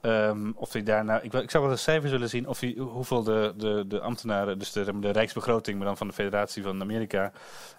[0.05, 2.75] Ehm, of hij daar nou, ik, ik zou wel een cijfer willen zien of hij,
[2.79, 6.81] hoeveel de, de, de ambtenaren, dus de, de rijksbegroting, maar dan van de Federatie van
[6.81, 7.33] Amerika,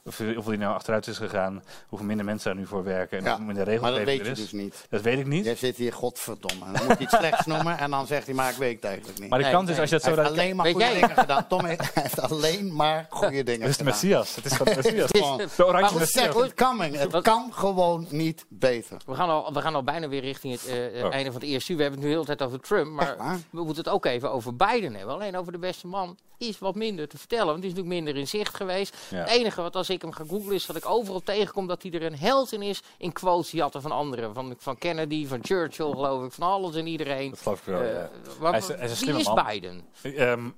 [0.03, 3.17] of, die- of die nou achteruit is gegaan, hoeveel minder mensen daar nu voor werken
[3.17, 4.85] en Ja, minder Maar dat weet je dus niet.
[4.89, 5.45] Dat weet ik niet.
[5.45, 6.65] Jij zit hier, godverdomme.
[6.73, 9.19] Dan moet je iets slechts noemen en dan zegt hij, maar ik weet het eigenlijk
[9.19, 9.29] niet.
[9.29, 10.45] Maar de Nee, kans is als je dat hij zo heeft radicaal...
[10.45, 11.47] alleen maar goede dingen gedaan.
[11.47, 13.85] Tom heeft heeft alleen maar goede dingen Het is de gedaan.
[13.99, 14.35] Messias.
[14.35, 15.55] Het is van de Messias.
[15.55, 16.53] De oranje Messias.
[16.55, 16.95] Coming.
[16.97, 18.97] Het kan gewoon niet beter.
[19.05, 21.13] we, gaan al, we gaan al bijna weer richting het eh, eh, Oh.
[21.13, 21.77] einde van het eerste uur.
[21.77, 22.91] We hebben het nu de hele tijd over Trump.
[22.91, 23.15] Maar
[23.49, 25.13] we moeten het ook even over Biden hebben.
[25.15, 27.45] Alleen over de beste man is wat minder te vertellen.
[27.45, 28.97] Want die is natuurlijk minder in zicht geweest.
[29.09, 29.17] Ja.
[29.17, 31.91] Het enige wat als ik hem ga googlen is dat ik overal tegenkom dat hij
[31.91, 32.81] er een held in is.
[32.97, 34.33] In quotes jatten van anderen.
[34.33, 36.31] Van, van Kennedy, van Churchill geloof ik.
[36.31, 37.29] Van alles en iedereen.
[37.29, 38.09] Dat geloof ik wel, ja.
[38.39, 39.45] wat- Hij is- hij is een wie slimme is man.
[39.45, 39.85] Biden?
[40.01, 40.49] Ehm,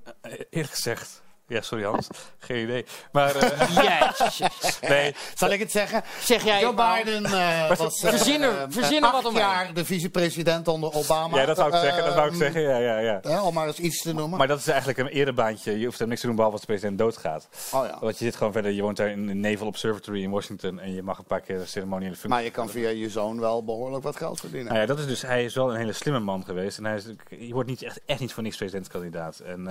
[0.50, 1.26] eerlijk gezegd...
[1.48, 2.08] Ja, sorry Hans.
[2.38, 2.86] Geen idee.
[3.12, 3.76] Maar eh,
[4.20, 4.80] Jezus.
[4.82, 6.04] nee, Zal ik het zeggen?
[6.22, 7.04] Zeg jij Joe nou?
[7.04, 9.42] Biden eh, was Verzinnen- eh, verzinnen wat acht omheen.
[9.44, 11.38] jaar de vicepresident onder Obama.
[11.38, 12.04] ja, dat zou ik zeggen.
[12.06, 12.62] Dat wou ik Ehm, zeggen.
[12.62, 13.20] Ja, ja, ja.
[13.22, 14.38] hè, om maar eens iets te noemen.
[14.38, 15.80] Maar dat is eigenlijk een erebaantje.
[15.80, 17.48] Je hoeft hem niks te doen behalve als de president doodgaat.
[17.74, 17.98] oh, ja.
[18.00, 20.94] Want je zit gewoon verder, je woont daar in de Naval Observatory in Washington en
[20.94, 22.30] je mag een paar keer een ceremoniële functie.
[22.30, 24.68] Maar je kan via je zoon wel behoorlijk wat geld verdienen.
[24.68, 26.78] Nou ja, dat is dus, hij is wel een hele slimme man geweest.
[26.78, 27.06] En hij is,
[27.40, 29.40] je wordt niet echt, echt niet voor niks presidentskandidaat.
[29.40, 29.68] En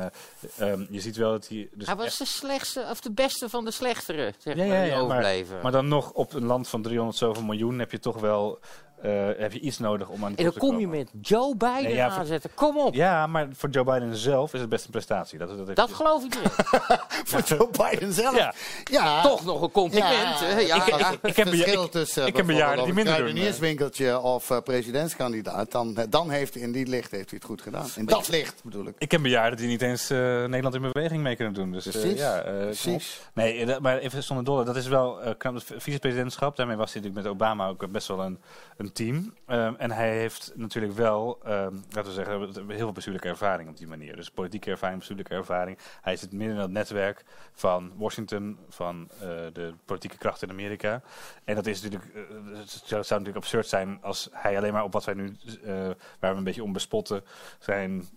[0.59, 1.66] eh, ehm, je ziet wel dat hij.
[1.75, 4.87] Dus Hij was echt- de slechtste, of de beste van de slechtere, zeg Ja, maar,
[4.87, 8.21] ja, maar, maar dan nog op een land van 300 zoveel miljoen heb je toch
[8.21, 8.59] wel
[9.03, 10.99] eh, heb je iets nodig om aan die En dan kom je komen.
[10.99, 12.51] met Joe Biden Nee, ja, aanzetten.
[12.55, 12.95] Kom op.
[12.95, 15.39] Ja, maar voor Joe Biden zelf is het best een prestatie.
[15.39, 16.53] Dat, dat, Dat geloof ik niet.
[17.31, 18.37] Voor Joe Biden zelf.
[18.37, 18.55] Ja.
[18.85, 19.23] Ja.
[19.23, 20.39] Toch nog een compliment.
[20.39, 20.59] hè?
[20.61, 21.11] Ja, ik, ja.
[21.11, 23.31] ik, ik ik heb heb verschil ik- tussen ik heb bejaarden die minder doen, een
[23.33, 25.73] kruidenierswinkeltje of eh, presidentskandidaat.
[25.73, 27.87] Dan, dan heeft hij in die licht heeft hij het goed gedaan.
[27.97, 28.95] In dat licht bedoel ik.
[28.99, 31.73] Ik ken bejaarden die niet eens eh, Nederland in beweging mee kunnen doen.
[31.73, 32.61] Dus, eh, Precies, ja, eh.
[32.61, 33.21] Precies.
[33.35, 34.65] Nee, eh, dat- maar even zonder dolle.
[34.65, 35.55] Dat is wel eh, knap.
[35.55, 38.39] Het vicepresidentschap, daarmee was hij natuurlijk met Obama ook best wel een,
[38.77, 39.35] een team.
[39.47, 43.77] Ehm, en hij heeft natuurlijk wel, ehm, laten we zeggen, heel veel bestuurlijke ervaring op
[43.77, 44.17] die manier.
[44.17, 45.79] Dus politieke ervaring, bestuurlijke ervaring.
[46.01, 51.03] Hij zit midden in dat netwerk van Washington, van eh, de politieke kracht in Amerika.
[51.45, 54.93] En dat is natuurlijk, eh, het zou, natuurlijk absurd zijn als hij alleen maar op
[54.93, 57.25] wat wij nu, eh, waar we een beetje om bespotten,
[57.59, 58.09] zijn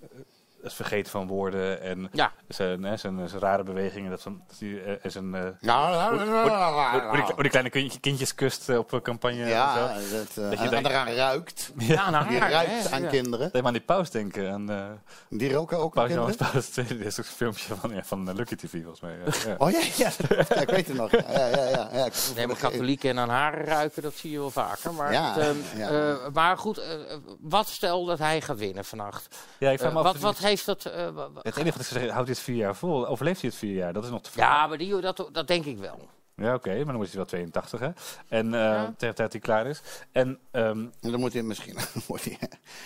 [0.63, 2.31] het vergeten van woorden en Ja.
[2.47, 4.09] zijn, hè, zijn, zijn rare bewegingen.
[4.09, 8.69] Dat van, dat hij, eh, en zijn, eh, Nou, hoe- die, kleine kindje- kindjes kust
[8.69, 9.45] eh, op eh, campagne.
[9.45, 10.17] ja, en zo.
[10.17, 11.71] dat, eh, Dat je eraan ruikt.
[11.77, 13.09] Ja, haar, ruikt aan Ja.
[13.09, 13.49] kinderen.
[13.51, 14.51] Deed me aan die paus denken.
[14.51, 14.85] Aan uh,
[15.29, 16.51] Die roken ook aan Paus kinderen.
[16.51, 16.71] Paus.
[16.73, 19.11] Dit is ook een filmpje van, ja, van eh, Lucky TV volgens mij.
[19.25, 19.55] Ja, ja.
[19.65, 20.09] Oh ja, ja.
[20.49, 21.11] ja, ik weet het nog.
[21.11, 21.67] Ja, ja, ja.
[21.69, 21.89] ja.
[21.93, 22.05] ja.
[22.05, 24.93] ik- Nee, maar katholieken en aan haren ruiken, dat zie je wel vaker.
[24.93, 25.89] Maar, Ja, het, ehm, ja.
[25.89, 26.93] eh, maar goed, eh,
[27.39, 29.37] wat stel dat hij gaat winnen vannacht?
[29.57, 30.11] Ja, ik vraag Eh, me af.
[30.13, 30.85] wat, wat heeft dat...
[30.85, 33.07] eh, Het enige wat ik zeg, houdt dit vier jaar vol?
[33.07, 33.93] Overleeft hij het vier jaar?
[33.93, 34.53] Dat is nog te vragen.
[34.55, 36.07] ja, maar die, dat, dat denk ik wel.
[36.35, 37.89] Ja, oké, maar dan wordt hij wel 82, hè?
[38.29, 38.75] En eh Ja.
[38.75, 39.81] tegen de tijd dat hij klaar is.
[40.11, 40.67] En ehm,
[41.01, 41.77] En dan moet hij misschien
[42.07, 42.37] wordt hij,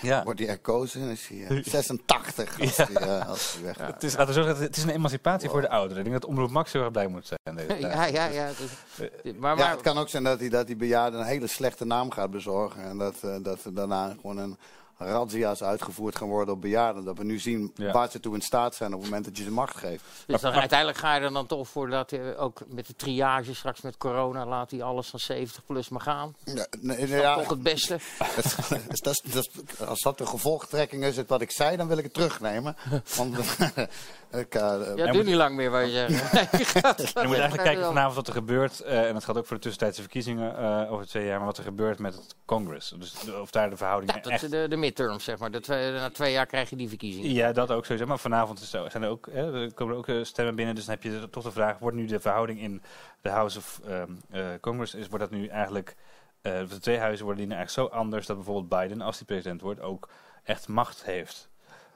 [0.02, 3.76] ja, wordt hij herkozen en is hij eh, 86 als hij, eh, als hij weg
[3.78, 6.04] het is, laten we zo zeggen, het is een emancipatie voor de ouderen.
[6.04, 7.56] Ik denk dat Omroep Max heel erg blij moet zijn.
[7.56, 8.48] Deze ja, ja, ja.
[8.48, 9.02] dus-
[9.36, 11.84] maar, Ja, maar, het kan ook zijn dat hij, dat die bejaarden een hele slechte
[11.84, 12.82] naam gaat bezorgen.
[12.82, 14.58] En dat, eh, dat er daarna gewoon een
[14.98, 17.04] razzia's uitgevoerd gaan worden op bejaarden.
[17.04, 17.92] Dat we nu zien Ja.
[17.92, 20.02] waar ze toe in staat zijn op het moment dat je ze macht geeft.
[20.26, 23.54] dus dan, uiteindelijk ga je er dan toch voor dat eh, ook met de triage
[23.54, 26.34] straks met corona laat hij alles van 70 plus maar gaan.
[26.44, 27.98] Ja, nee, Dat nee, is ja, toch het beste.
[29.88, 32.76] als dat de gevolgtrekking is, het wat ik zei, dan wil ik het terugnemen.
[33.16, 33.36] Want
[34.38, 34.60] ik, eh,
[34.96, 36.12] Ja, moet- duurt niet lang meer, wat je zegt.
[36.74, 38.80] Je moet eigenlijk kijken vanavond wat er gebeurt.
[38.80, 41.36] eh, en dat gaat ook voor de tussentijdse verkiezingen eh, over twee jaar.
[41.36, 42.94] Maar wat er gebeurt met het Congress.
[42.98, 44.50] Dus de- of daar de verhoudingen Ja, dat echt...
[44.50, 45.50] de, de midterms, zeg maar.
[45.50, 47.32] De twee, na twee jaar krijg je die verkiezingen.
[47.32, 48.06] Ja, dat ook sowieso.
[48.06, 50.74] Maar vanavond is zo, zijn er ook, hè, er komen er ook stemmen binnen.
[50.74, 52.82] Dus dan heb je toch de vraag, wordt nu de verhouding in
[53.20, 55.94] de House of ehm, eh, Congress, is, wordt dat nu eigenlijk,
[56.42, 59.26] eh, de twee huizen worden die nu eigenlijk zo anders dat bijvoorbeeld Biden, als hij
[59.26, 60.08] president wordt, ook
[60.42, 61.48] echt macht heeft.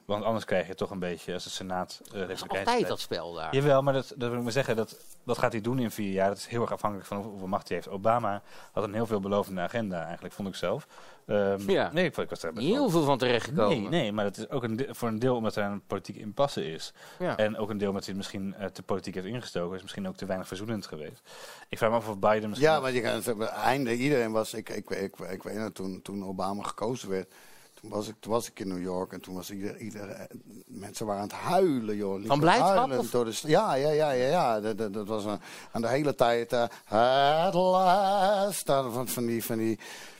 [0.08, 2.00] Want anders krijg je toch een beetje, als de Senaat...
[2.12, 3.54] eh, Dat is altijd dat spel daar.
[3.54, 6.12] Jawel, maar dat, dat wil ik maar zeggen, dat, dat gaat hij doen in vier
[6.12, 6.28] jaar.
[6.28, 7.88] Dat is heel erg afhankelijk van hoe- hoeveel macht hij heeft.
[7.88, 8.42] Obama
[8.72, 10.86] had een heel veelbelovende agenda eigenlijk, vond ik zelf.
[11.26, 11.90] Ehm, Ja.
[11.92, 13.80] Nee, ik, vond- ik was daar best Niet wel- heel veel van terechtgekomen.
[13.80, 16.72] Nee, nee, maar dat is ook een voor een deel omdat er een politieke impasse
[16.72, 16.92] is.
[17.18, 17.36] Ja.
[17.36, 19.76] En ook een deel omdat hij het misschien eh, te politiek heeft ingestoken.
[19.76, 21.20] Is misschien ook te weinig verzoenend geweest.
[21.68, 22.70] Ik vraag me af of Biden misschien...
[22.70, 23.96] Ja, want je kan het einde.
[23.96, 24.54] Iedereen was.
[24.54, 27.32] Ik, ik, ik, ik, weet het, toen, toen Obama gekozen werd.
[27.80, 30.26] Toen was, ik, toen was ik in New York en toen was ieder, ieder,
[30.66, 32.26] mensen waren aan het huilen, joh.
[32.26, 33.10] Van blijdschap?
[33.10, 34.60] Door de, ja, ja, ja, ja, ja.
[34.60, 35.40] Dat, dat, dat was een,
[35.72, 36.52] aan de hele tijd.
[36.52, 38.66] eh at last.
[38.66, 39.44] Van, van die.
[39.44, 39.78] Van die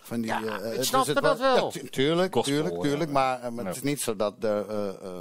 [0.09, 1.64] van die, Ja, eh, ik dus snapte dat wel.
[1.64, 2.80] Ja, tu- tuurlijk, Gospel, tuurlijk, ja.
[2.82, 3.11] tuurlijk.
[3.11, 5.20] Maar, eh, maar het is niet zo dat de, eh, eh,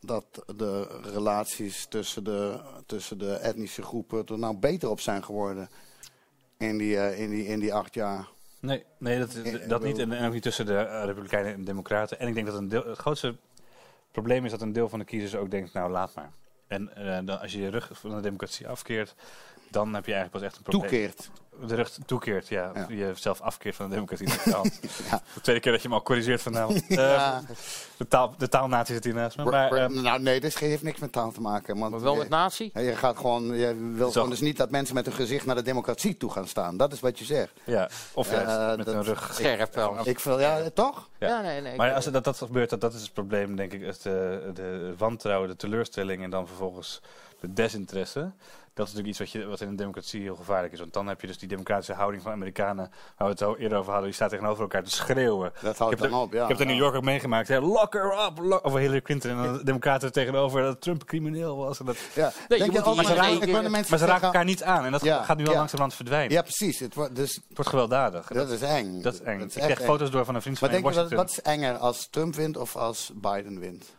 [0.00, 0.24] dat
[0.56, 5.68] de relaties tussen de, tussen de etnische groepen er nou beter op zijn geworden.
[6.58, 8.28] In die, in die, in die acht jaar.
[8.60, 9.98] Nee, nee dat, Eh, dat niet.
[9.98, 12.18] En, ook niet tussen de eh, Republikeinen en de Democraten.
[12.18, 13.36] En ik denk dat een deel, het grootste
[14.10, 16.30] probleem is dat een deel van de kiezers ook denkt, nou laat maar.
[16.66, 19.14] En eh, dan, als je je rug van de democratie afkeert,
[19.70, 20.90] dan heb je eigenlijk pas echt een probleem.
[20.90, 21.30] Toekeert.
[21.66, 22.70] De rug toekeert, ja.
[22.74, 22.86] Ja.
[22.88, 24.26] Je zelf afkeert van de democratie.
[24.52, 24.78] Dat.
[25.10, 25.22] Ja.
[25.34, 26.84] De tweede keer dat je hem al corrigeert vanavond.
[26.88, 27.42] Eh, Ja.
[27.96, 29.44] de, taal, de taalnatie zit hier naast me.
[29.44, 31.78] Maar, eh, nou, nee, dit heeft niks met taal te maken.
[31.78, 32.70] Want Maar wel je, met natie?
[32.74, 34.12] je gaat gewoon, je wil Zo.
[34.12, 36.76] gewoon dus niet dat mensen met hun gezicht naar de democratie toe gaan staan.
[36.76, 37.52] Dat is wat je zegt.
[37.64, 39.30] ja, of juist met dat- een rug.
[39.34, 39.96] Scherp wel.
[40.08, 41.08] Ik wil, ja, toch?
[41.18, 41.28] Ja.
[41.28, 41.76] Ja, nee, nee.
[41.76, 43.82] Maar als dat, dat gebeurt, dat, dat is het probleem, denk ik.
[43.84, 44.12] Het, eh,
[44.54, 47.00] de wantrouwen, de teleurstelling en dan vervolgens
[47.52, 48.32] desinteresse.
[48.74, 50.78] Dat is natuurlijk iets wat, je, wat in een democratie heel gevaarlijk is.
[50.78, 53.78] Want dan heb je dus die democratische houding van Amerikanen, waar we het al eerder
[53.78, 55.52] over hadden, die staat tegenover elkaar te schreeuwen.
[55.62, 56.42] Dat houdt ik heb dan op, ja.
[56.42, 57.48] Ik heb het in New York ook meegemaakt.
[57.48, 58.38] Hè, lock her up!
[58.38, 61.78] Lock, over Hillary Clinton en de democraten tegenover dat Trump crimineel was.
[61.80, 62.32] En dat, Ja.
[62.48, 64.84] je Denk moet die maar ze raken, maar ze raken elkaar niet aan.
[64.84, 65.56] En dat Ja, gaat nu al ja.
[65.56, 66.32] langzamerhand verdwijnen.
[66.32, 66.78] Ja, precies.
[66.78, 68.26] Het wordt, dus, Het wordt gewelddadig.
[68.26, 69.02] dat is eng.
[69.02, 69.38] Dat is eng.
[69.38, 69.86] Dat is ik krijg eng.
[69.86, 71.26] foto's door van een vriend van mij in je, wat, Washington.
[71.26, 73.95] wat is enger als Trump wint of als Biden wint?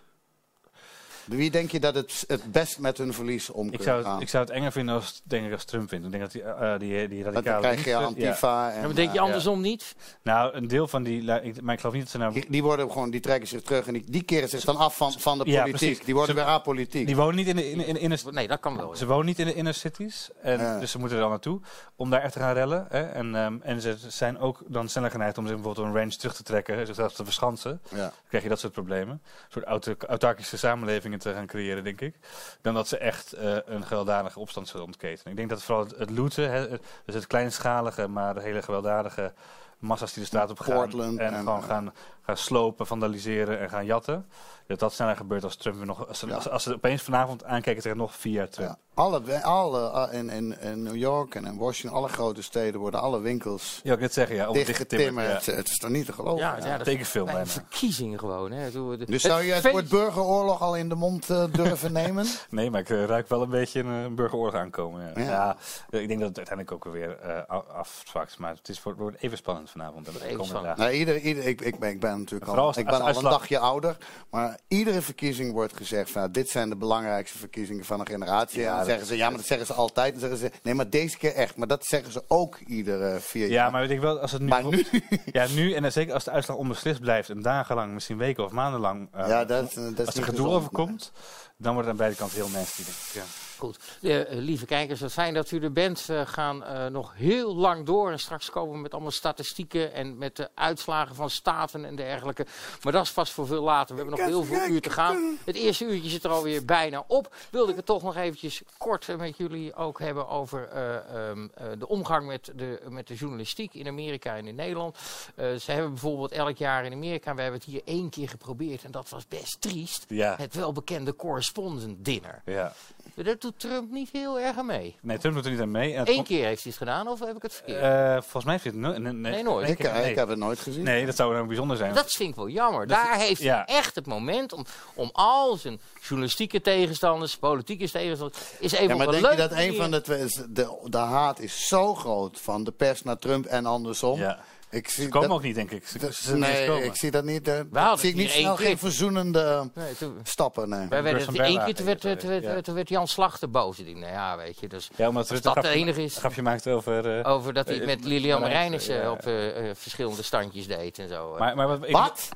[1.28, 4.22] Wie denk je dat het het best met hun verlies om Ik zou, het, gaan?
[4.22, 6.06] ik zou het enger vinden als, denk ik, als Trump wint.
[6.06, 7.62] Ik denk dat die, eh, die, die Want radicale...
[7.62, 7.98] dan krijg je ja.
[8.00, 8.82] Antifa en...
[8.82, 9.96] Maar denk je eh, andersom niet?
[10.24, 11.24] Nou, een deel van die...
[11.62, 12.34] Maar ik geloof niet dat ze nou...
[12.34, 14.98] die, die worden gewoon, die trekken zich terug en die, die keren zich dan af
[14.98, 16.06] van, van de Ja, politiek.
[16.06, 17.06] Die worden Ze- weer apolitiek.
[17.06, 18.90] Die wonen niet in de, in, in, in de Nee, dat kan wel.
[18.90, 18.96] ja.
[18.96, 20.80] Ze wonen niet in de inner cities, en, Ja.
[20.80, 21.60] dus ze moeten er dan naartoe
[21.96, 22.86] om daar echt te gaan rellen.
[22.90, 23.02] Hè?
[23.04, 26.36] En, ehm, en ze zijn ook dan sneller geneigd om zich bijvoorbeeld een range terug
[26.36, 27.82] te trekken, zichzelf te verschansen.
[27.90, 27.98] Ja.
[27.98, 29.22] Dan krijg je dat soort problemen.
[29.54, 32.16] Een soort autarkische samenlevingen te gaan creëren, denk ik.
[32.62, 35.32] Dan dat ze echt eh, een gewelddadige opstand zullen ontketenen.
[35.32, 36.68] Ik denk dat vooral het, het looten, hè,
[37.06, 39.34] dus het kleinschalige, maar hele gewelddadige
[39.80, 40.76] massa's die de straat op gaan.
[40.76, 41.94] Portland en, en, gewoon eh, gaan,
[42.28, 44.26] gaan slopen, vandaliseren en gaan jatten.
[44.68, 46.08] Dat dat sneller gebeurt als Trump weer nog.
[46.08, 46.36] Als Ja.
[46.36, 48.70] als, als ze opeens vanavond aankijken tegen nog vier jaar Trump.
[48.70, 48.78] Ja.
[48.94, 53.02] Alle, alle ah, in, in, in New York en in Washington, alle grote steden worden
[53.02, 54.52] alle winkels Ja, ik net zeggen, ja.
[54.52, 55.28] Dichtgetimmerd.
[55.28, 55.34] Ja.
[55.34, 56.40] Het, het is toch niet te geloven?
[56.40, 56.66] Ja, Ja.
[56.66, 57.62] ja, dat Tekenfilm bij een bijna.
[57.62, 58.52] verkiezing gewoon.
[58.52, 58.72] Hè.
[59.06, 62.26] Dus zou je het woord burgeroorlog al in de mond eh, durven nemen?
[62.50, 65.02] Nee, maar ik eh, ruik wel een beetje een, eh, burgeroorlog aankomen.
[65.16, 65.22] Ja.
[65.22, 65.30] Ja.
[65.30, 65.58] Ja.
[65.90, 68.38] eh, ik denk dat het uiteindelijk ook weer eh, a- afzwakt.
[68.38, 70.08] Maar het is voor, wordt even spannend vanavond.
[70.08, 70.78] En Even spannend.
[70.78, 73.16] Nee, ieder, ieder, ik, ik, ben, ik ben natuurlijk al, als- ik als ben al
[73.16, 73.98] een dagje ouder.
[74.30, 76.32] Maar iedere verkiezing wordt gezegd van...
[76.32, 78.62] dit zijn de belangrijkste verkiezingen van een generatie.
[78.62, 80.12] Ja, en dan zeggen ze, ja, maar dat zeggen ze altijd.
[80.12, 81.56] Dan zeggen ze, nee, maar deze keer echt.
[81.56, 83.72] Maar dat zeggen ze ook iedere vier Ja, jaar.
[83.72, 84.48] maar weet ik wel, als het nu...
[84.48, 84.86] Maar nu...
[85.32, 88.52] Ja, nu en dan zeker als de uitslag onbeslist blijft en dagenlang, misschien weken of
[88.52, 91.12] maandenlang, eh, Ja, dat, dat als er gedoe overkomt,
[91.58, 93.14] dan wordt het aan beide kanten heel nasty, denk ik.
[93.14, 93.24] Ja.
[93.58, 93.78] Goed.
[94.02, 96.06] Eh, eh, lieve kijkers, wat fijn dat u er bent.
[96.06, 98.12] We gaan eh, nog heel lang door.
[98.12, 102.46] En straks komen we met allemaal statistieken en met de uitslagen van staten en dergelijke.
[102.84, 103.96] Maar dat is vast voor veel later.
[103.96, 105.38] We hebben nog heel veel uur te gaan.
[105.46, 107.36] Het eerste uurtje zit er alweer bijna op.
[107.50, 111.48] Wilde ik het toch nog eventjes kort eh, met jullie ook hebben over eh, ehm,
[111.54, 114.98] eh, de omgang met de, met de journalistiek in Amerika en in Nederland.
[115.36, 118.84] Eh, ze hebben bijvoorbeeld elk jaar in Amerika, we hebben het hier één keer geprobeerd
[118.84, 120.06] en dat was best triest.
[120.08, 120.36] Ja.
[120.38, 122.42] Het welbekende correspondent dinner.
[122.46, 122.74] ja.
[123.16, 124.96] Daar doet Trump niet heel erg aan mee.
[125.02, 125.96] Nee, Trump doet er niet aan mee.
[125.96, 127.82] Eén keer heeft hij het gedaan, of heb ik het verkeerd?
[127.82, 129.70] eh, volgens mij vindt het no nee, nee, Nee, nooit.
[129.70, 130.16] Ik, nee, ik nee.
[130.16, 130.84] heb het nooit gezien.
[130.84, 131.94] Nee, dat zou nou bijzonder zijn.
[131.94, 132.88] dat vind ik wel jammer.
[132.88, 138.72] Daar heeft hij echt het moment om, om al zijn journalistieke tegenstanders, politieke tegenstanders, is
[138.72, 140.20] even Ja, op maar denk je dat een van de twee...
[140.24, 144.20] is- De, de haat is zo groot van de pers naar Trump en andersom.
[144.20, 144.40] Ja.
[144.70, 145.88] Ik zie Ze komen dat, ook niet, denk ik.
[145.88, 147.48] Ze, dat- ze nee, ik zie dat niet.
[147.48, 148.78] eh, zie ik het niet snel geen keer.
[148.78, 150.70] verzoenende Nee, toen, stappen.
[150.70, 150.88] Nee.
[150.88, 152.50] wij werden het één keer, toen werd, werd, het, werd, ja.
[152.54, 153.80] werd, werd Jan Slachter boos.
[153.80, 156.18] Ik denk, nou ja, weet je, dus Ja, omdat als dat de grapje- enige is,
[156.18, 157.20] grapje maakt over...
[157.20, 159.12] eh, over dat hij eh, met Lilian Marijnissen, ja.
[159.12, 161.34] op eh, eh, verschillende standjes deed en zo.
[161.34, 161.40] eh.
[161.40, 162.30] maar, maar wat, ik- Wat?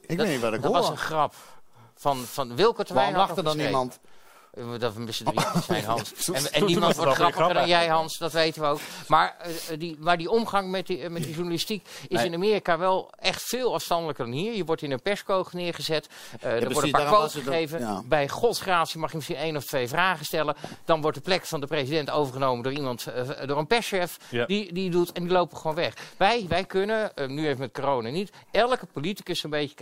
[0.00, 0.80] Ik dat, weet niet wat ik dat hoor.
[0.80, 1.34] was een grap.
[1.96, 4.13] Van, van Wilke Terwijn Waarom had lacht er nog dan geschreven.
[4.78, 6.12] Dat we met z'n drieën zijn, Hans.
[6.32, 7.86] En, en niemand wordt grappiger dan jij.
[7.88, 8.18] Hans.
[8.18, 8.80] Dat weten we ook.
[9.08, 12.26] Maar, eh, die, maar die omgang met die, eh, met die journalistiek is Nee.
[12.26, 14.54] in Amerika wel echt veel afstandelijker dan hier.
[14.54, 16.08] Je wordt in een perscoog neergezet.
[16.40, 17.78] eh, er worden precies, een paar quotes gegeven.
[17.80, 18.02] ja.
[18.06, 20.54] Bij godsgratie mag je misschien één of twee vragen stellen.
[20.84, 23.06] Dan wordt de plek van de president overgenomen door iemand,
[23.46, 24.18] door een perschef.
[24.30, 24.46] Ja.
[24.46, 25.94] Die, die doet en die lopen gewoon weg.
[26.16, 29.74] Wij, wij kunnen, nu even met corona niet, elke politicus een beetje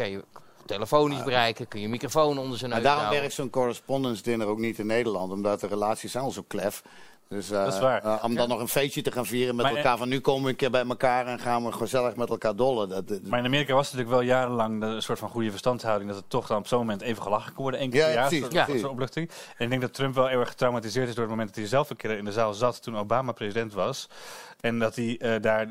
[0.67, 3.21] telefonisch bereiken, kun je microfoon onder zijn Maar neus daarom houden.
[3.21, 6.83] werkt zo'n correspondence dinner ook niet in Nederland, omdat de relaties zijn al zo klef.
[7.33, 8.03] Dus eh, Dat is waar.
[8.05, 10.21] eh, om dan nog een feestje te gaan vieren met Maar, eh, elkaar, van nu
[10.21, 12.89] komen we een keer bij elkaar en gaan we gezellig met elkaar dollen.
[12.89, 16.11] Dat, dat- Maar in Amerika was het natuurlijk wel jarenlang een soort van goede verstandhouding
[16.11, 17.81] dat het toch dan op zo'n moment even gelachen kon worden.
[17.81, 18.67] één keer Ja, per jaar, precies, ja.
[18.67, 19.31] soort opluchting.
[19.57, 21.91] En ik denk dat Trump wel erg getraumatiseerd is door het moment dat hij zelf
[21.91, 24.09] een keer in de zaal zat toen Obama president was.
[24.61, 25.69] En dat hij eh, daar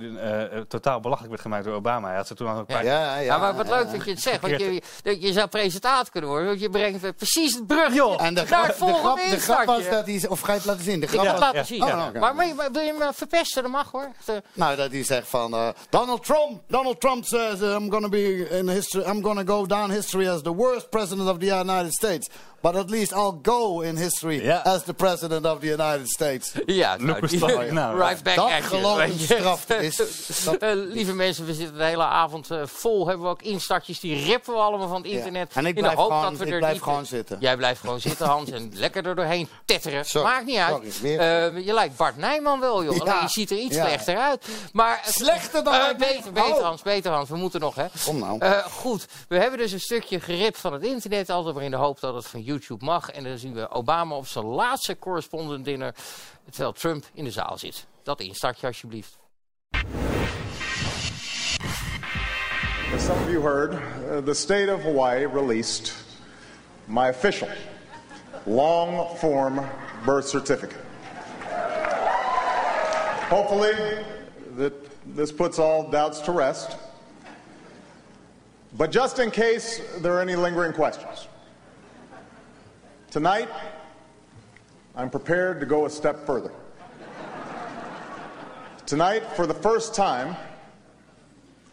[0.67, 2.07] totaal belachelijk werd gemaakt door Obama.
[2.07, 2.83] Hij had ze toen al een paar...
[2.85, 3.91] ja, ja, Ja, maar wat ja, leuk ja.
[3.91, 4.41] dat je het zegt.
[4.41, 6.47] Want je, dat je zou presentator kunnen worden.
[6.47, 9.89] Want je brengt precies het brugje En de naar grap, de, grap, de grap was
[9.89, 10.99] dat hij, of ga je het laten zien?
[10.99, 11.63] De grap was, ja.
[11.77, 12.19] Oh.
[12.19, 13.61] Maar, maar, maar wil je me verpesten?
[13.63, 14.11] Dat mag hoor.
[14.25, 16.61] De- nou, dat hij zegt van eh, Donald Trump.
[16.67, 19.03] Donald Trump says uh, I'm gonna be in history.
[19.09, 22.29] I'm gonna go down history as the worst president of the United States.
[22.61, 26.51] But at least I'll go in history as the president of the United States.
[26.65, 27.99] Ja, talking now.
[27.99, 29.95] Right back Dat at you, geloof ik straf is.
[30.43, 33.07] Dat- Eh, lieve mensen, we zitten de hele avond eh, vol.
[33.07, 35.51] Hebben we ook instartjes, die rippen we allemaal van het internet.
[35.53, 37.37] En ik in de blijf hoop gewoon- dat we ik er blijf niet, gewoon zitten.
[37.39, 40.05] Jij blijft gewoon zitten, Hans, en lekker er doorheen tetteren.
[40.05, 40.93] Sorry, Maakt niet uit.
[40.93, 41.17] sorry.
[41.17, 42.95] Eh, je lijkt Bart Nijman wel, joh.
[42.95, 43.01] Ja.
[43.01, 43.85] Alleen je ziet er iets Ja.
[43.85, 44.45] slechter uit.
[44.73, 46.63] Maar, Slechter dan Eh, beter, beter, Oh.
[46.63, 47.29] Hans, beter, Hans.
[47.29, 47.85] We moeten nog, hè.
[48.05, 48.39] Kom nou.
[48.39, 51.77] Eh, goed, we hebben dus een stukje geript van het internet, altijd maar in de
[51.77, 53.09] hoop dat het van YouTube mag.
[53.09, 55.95] En dan zien we Obama op zijn laatste correspondent dinner,
[56.49, 57.85] terwijl Trump in de zaal zit.
[58.03, 59.19] Dat instartje alsjeblieft.
[62.95, 65.93] As some of you heard, uh, the state of Hawaii released
[66.85, 67.47] my official
[68.45, 69.61] long form
[70.05, 70.77] birth certificate.
[73.29, 73.73] Hopefully,
[74.57, 74.73] that
[75.15, 76.77] this puts all doubts to rest.
[78.77, 81.27] But just in case there are any lingering questions,
[83.11, 83.49] Tonight,
[84.95, 86.53] I'm prepared to go a step further.
[88.85, 90.33] Tonight, for the first time,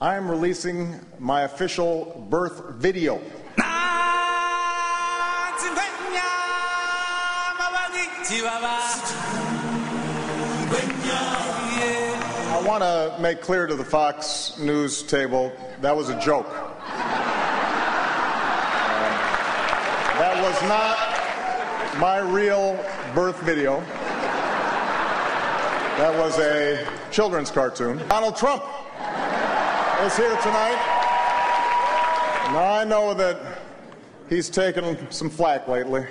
[0.01, 3.21] I am releasing my official birth video.
[12.51, 16.49] I want to make clear to the Fox News table that was a joke.
[16.49, 16.75] Um,
[20.19, 21.08] that was not
[21.99, 22.79] my real
[23.13, 23.81] birth video.
[25.99, 27.99] That was a children's cartoon.
[28.09, 28.63] Donald Trump
[30.03, 30.79] is here tonight.
[32.53, 33.41] Now, I know that
[34.29, 36.07] he's taken some flack lately,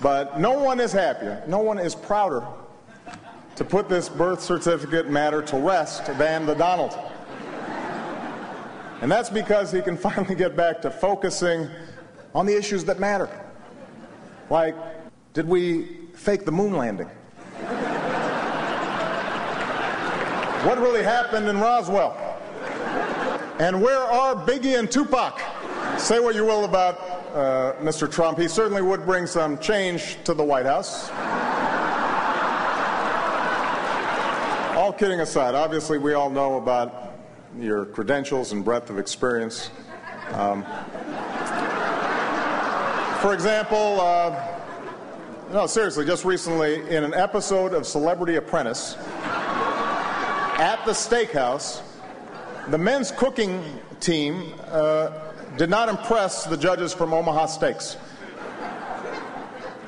[0.00, 2.46] but no one is happier, no one is prouder
[3.56, 6.96] to put this birth certificate matter to rest than the Donald.
[9.02, 11.68] And that's because he can finally get back to focusing
[12.36, 13.28] on the issues that matter.
[14.48, 14.76] Like,
[15.38, 15.84] did we
[16.14, 17.06] fake the moon landing?
[20.66, 22.16] what really happened in Roswell?
[23.60, 25.40] And where are Biggie and Tupac?
[25.96, 26.98] Say what you will about
[27.36, 28.10] uh, Mr.
[28.10, 28.36] Trump.
[28.36, 31.08] He certainly would bring some change to the White House.
[34.76, 37.14] all kidding aside, obviously, we all know about
[37.56, 39.70] your credentials and breadth of experience.
[40.32, 40.64] Um,
[43.20, 44.57] for example, uh,
[45.50, 48.96] no, seriously, just recently, in an episode of Celebrity Apprentice,
[50.58, 51.80] at the steakhouse,
[52.68, 53.62] the men's cooking
[53.98, 55.10] team uh,
[55.56, 57.96] did not impress the judges from Omaha Steaks.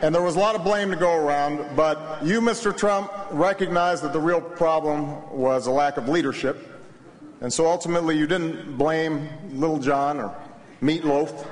[0.01, 2.75] And there was a lot of blame to go around, but you, Mr.
[2.75, 6.67] Trump, recognized that the real problem was a lack of leadership.
[7.43, 10.35] And so ultimately, you didn't blame Little John or
[10.81, 11.47] Meatloaf.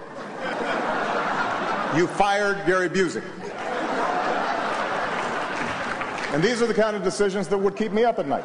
[1.95, 3.23] You fired Gary Busey.
[6.35, 8.45] And these are the kind of decisions that would keep me up at night.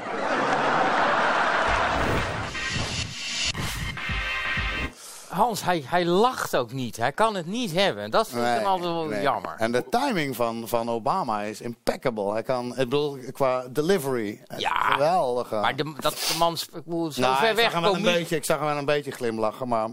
[5.29, 6.97] Hans, hij, hij lacht ook niet.
[6.97, 8.11] Hij kan het niet hebben.
[8.11, 9.21] Dat vind ik Nee, hem altijd wel nee.
[9.21, 9.55] jammer.
[9.57, 12.31] En de timing van, van Obama is impeccable.
[12.31, 14.41] Hij kan, ik bedoel, qua delivery.
[14.57, 15.51] Ja, Geweldig.
[15.51, 15.61] eh.
[15.61, 17.95] Maar de, dat de man ik bedoel, zo Nou, ver ik weg zag hem wel
[17.95, 19.87] een beetje, ik zag hem wel een beetje glimlachen, maar...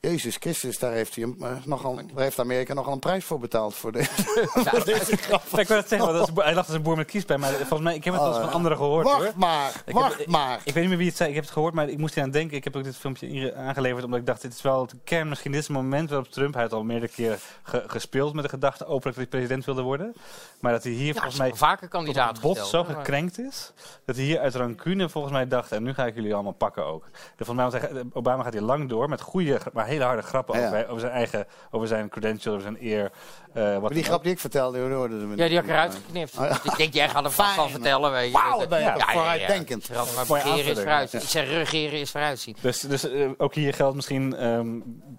[0.00, 3.38] Jezus Christus, daar heeft, hij, hem, eh, nogal, daar heeft Amerika nogal een prijs voor
[3.38, 3.74] betaald.
[3.74, 4.04] Voor de,
[4.68, 5.42] voor deze grap.
[5.58, 7.40] Ik wil het zeggen, dat is, hij lacht als een boer met kiespijn.
[7.40, 9.18] Maar volgens mij, ik heb het wel eens van anderen gehoord hoor.
[9.18, 10.60] Wacht maar, Ik wacht heb- maar.
[10.64, 12.24] Ik weet niet meer wie het zei, ik heb het gehoord, maar ik moest hier
[12.24, 12.56] aan denken.
[12.56, 15.50] Ik heb ook dit filmpje aangeleverd omdat ik dacht, dit is wel het kern, misschien
[15.52, 18.50] dit is het moment waarop Trump, hij had al meerdere keren ge- gespeeld met de
[18.50, 20.14] gedachte openlijk dat hij president wilde worden.
[20.60, 23.72] Maar dat hij hier Ja, volgens mij vaker kandidaat het bot gesteld, zo gekrenkt is,
[24.04, 26.84] dat hij hier uit rancune volgens mij dacht, en nu ga ik jullie allemaal pakken
[26.86, 27.04] ook.
[27.36, 30.66] De, volgens mij, Obama gaat hier lang door met goede, maar hele harde grappen Ja.
[30.66, 33.10] over, over zijn eigen, over zijn credentials, over zijn eer.
[33.54, 35.70] eh, wat Maar die grap die ik vertelde, die hoorde hem Ja, die had ik
[35.70, 36.38] eruit geknipt.
[36.38, 36.60] Oh, ja.
[36.64, 38.10] Ik denk, jij gaat er vast van vertellen.
[38.12, 38.32] Weet je.
[38.32, 39.86] Wauw, ben je ja, vooruitdenkend.
[39.86, 40.24] Ja, ja.
[40.28, 41.10] Maar regeren is vooruit.
[41.10, 41.18] ja.
[41.20, 42.56] Ik zeg regeren is vooruitzien.
[42.60, 44.68] Dus, dus eh, ook hier geldt misschien, ehm,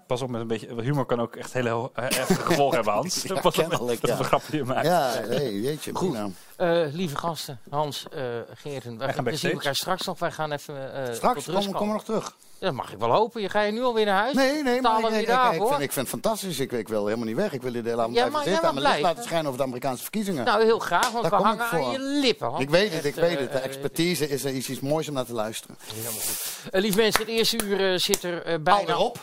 [0.06, 3.22] pas op met een beetje, humor kan ook echt hele eh, heftige gevolgen hebben, Hans.
[3.32, 4.16] Ja, pas op met dat ja.
[4.16, 4.86] we grappen je maakt.
[4.86, 5.94] Ja, hey, jeetje.
[5.94, 6.16] Goed.
[6.56, 8.22] Eh, lieve gasten, Hans, eh
[8.54, 10.18] Geerten, wij gaan we zien elkaar straks nog.
[10.18, 11.94] Wij gaan even eh Straks, tot rust kom, kom komen.
[11.94, 12.36] nog terug.
[12.62, 13.42] Dat mag ik wel hopen.
[13.42, 14.34] Je ga je nu alweer naar huis?
[14.34, 15.26] Nee, nee, maar ik,
[15.66, 16.58] vind, ik vind het fantastisch.
[16.58, 17.52] Ik, ik wil helemaal niet weg.
[17.52, 18.32] Ik wil de hele avond Ja, zitten.
[18.52, 20.44] maar en mijn licht laten schijnen over de Amerikaanse verkiezingen.
[20.44, 21.92] Nou, heel graag, want Daar we kom hangen ik aan voor.
[21.92, 22.46] je lippen.
[22.46, 22.60] Hans.
[22.62, 23.52] ik weet het, ik weet eh, het.
[23.52, 25.76] De eh, expertise is, is iets moois om naar te luisteren.
[25.94, 26.70] Helemaal goed.
[26.70, 29.18] Eh, lieve mensen, het eerste uur zit er eh, bijna op?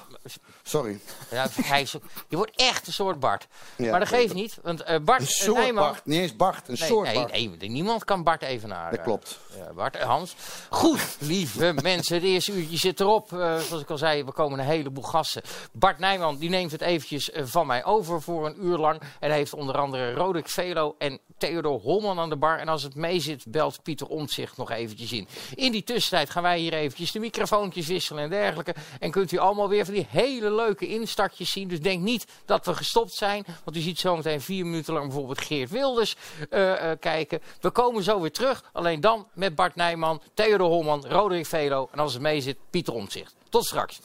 [0.70, 0.99] Sorry.
[1.32, 3.47] Ja, hij is ook- je wordt echt een soort Bart.
[3.76, 5.84] Ja, maar dat geeft niet, want eh, Bart Een eh, soort Nijman...
[5.84, 6.05] Bart.
[6.05, 7.32] Niet eens Bart, een Nee, soort nee, Bart.
[7.32, 8.91] nee, niemand kan Bart evenaren.
[8.95, 9.39] Dat klopt.
[9.57, 10.36] Ja, Bart, eh, Hans.
[10.70, 13.34] Goed, lieve mensen, het eerste uurtje zit erop.
[13.34, 15.41] Eh, zoals ik al zei, we komen een heleboel gasten.
[15.72, 19.01] Bart Nijman die neemt het eventjes van mij over voor een uur lang.
[19.20, 22.57] En hij heeft onder andere Roderick Velo en Theodor Holman aan de bar.
[22.59, 25.28] En als het mee zit, belt Pieter Omtzigt nog eventjes in.
[25.55, 28.76] In die tussentijd gaan wij hier eventjes de microfoontjes wisselen en dergelijke.
[28.99, 31.68] En kunt u allemaal weer van die hele leuke instartjes zien.
[31.68, 33.45] Dus denk niet dat we gestopt zijn.
[33.64, 36.16] Want u ziet zometeen vier minuten lang bijvoorbeeld Geert Wilders
[36.49, 37.41] eh, eh, kijken.
[37.62, 38.64] We komen zo weer terug.
[38.74, 41.89] Alleen dan met Bart Nijman, Theodor Holman, Roderick Velo.
[41.91, 43.36] En als het mee zit, Pieter Omtzigt.
[43.49, 43.99] Tot straks.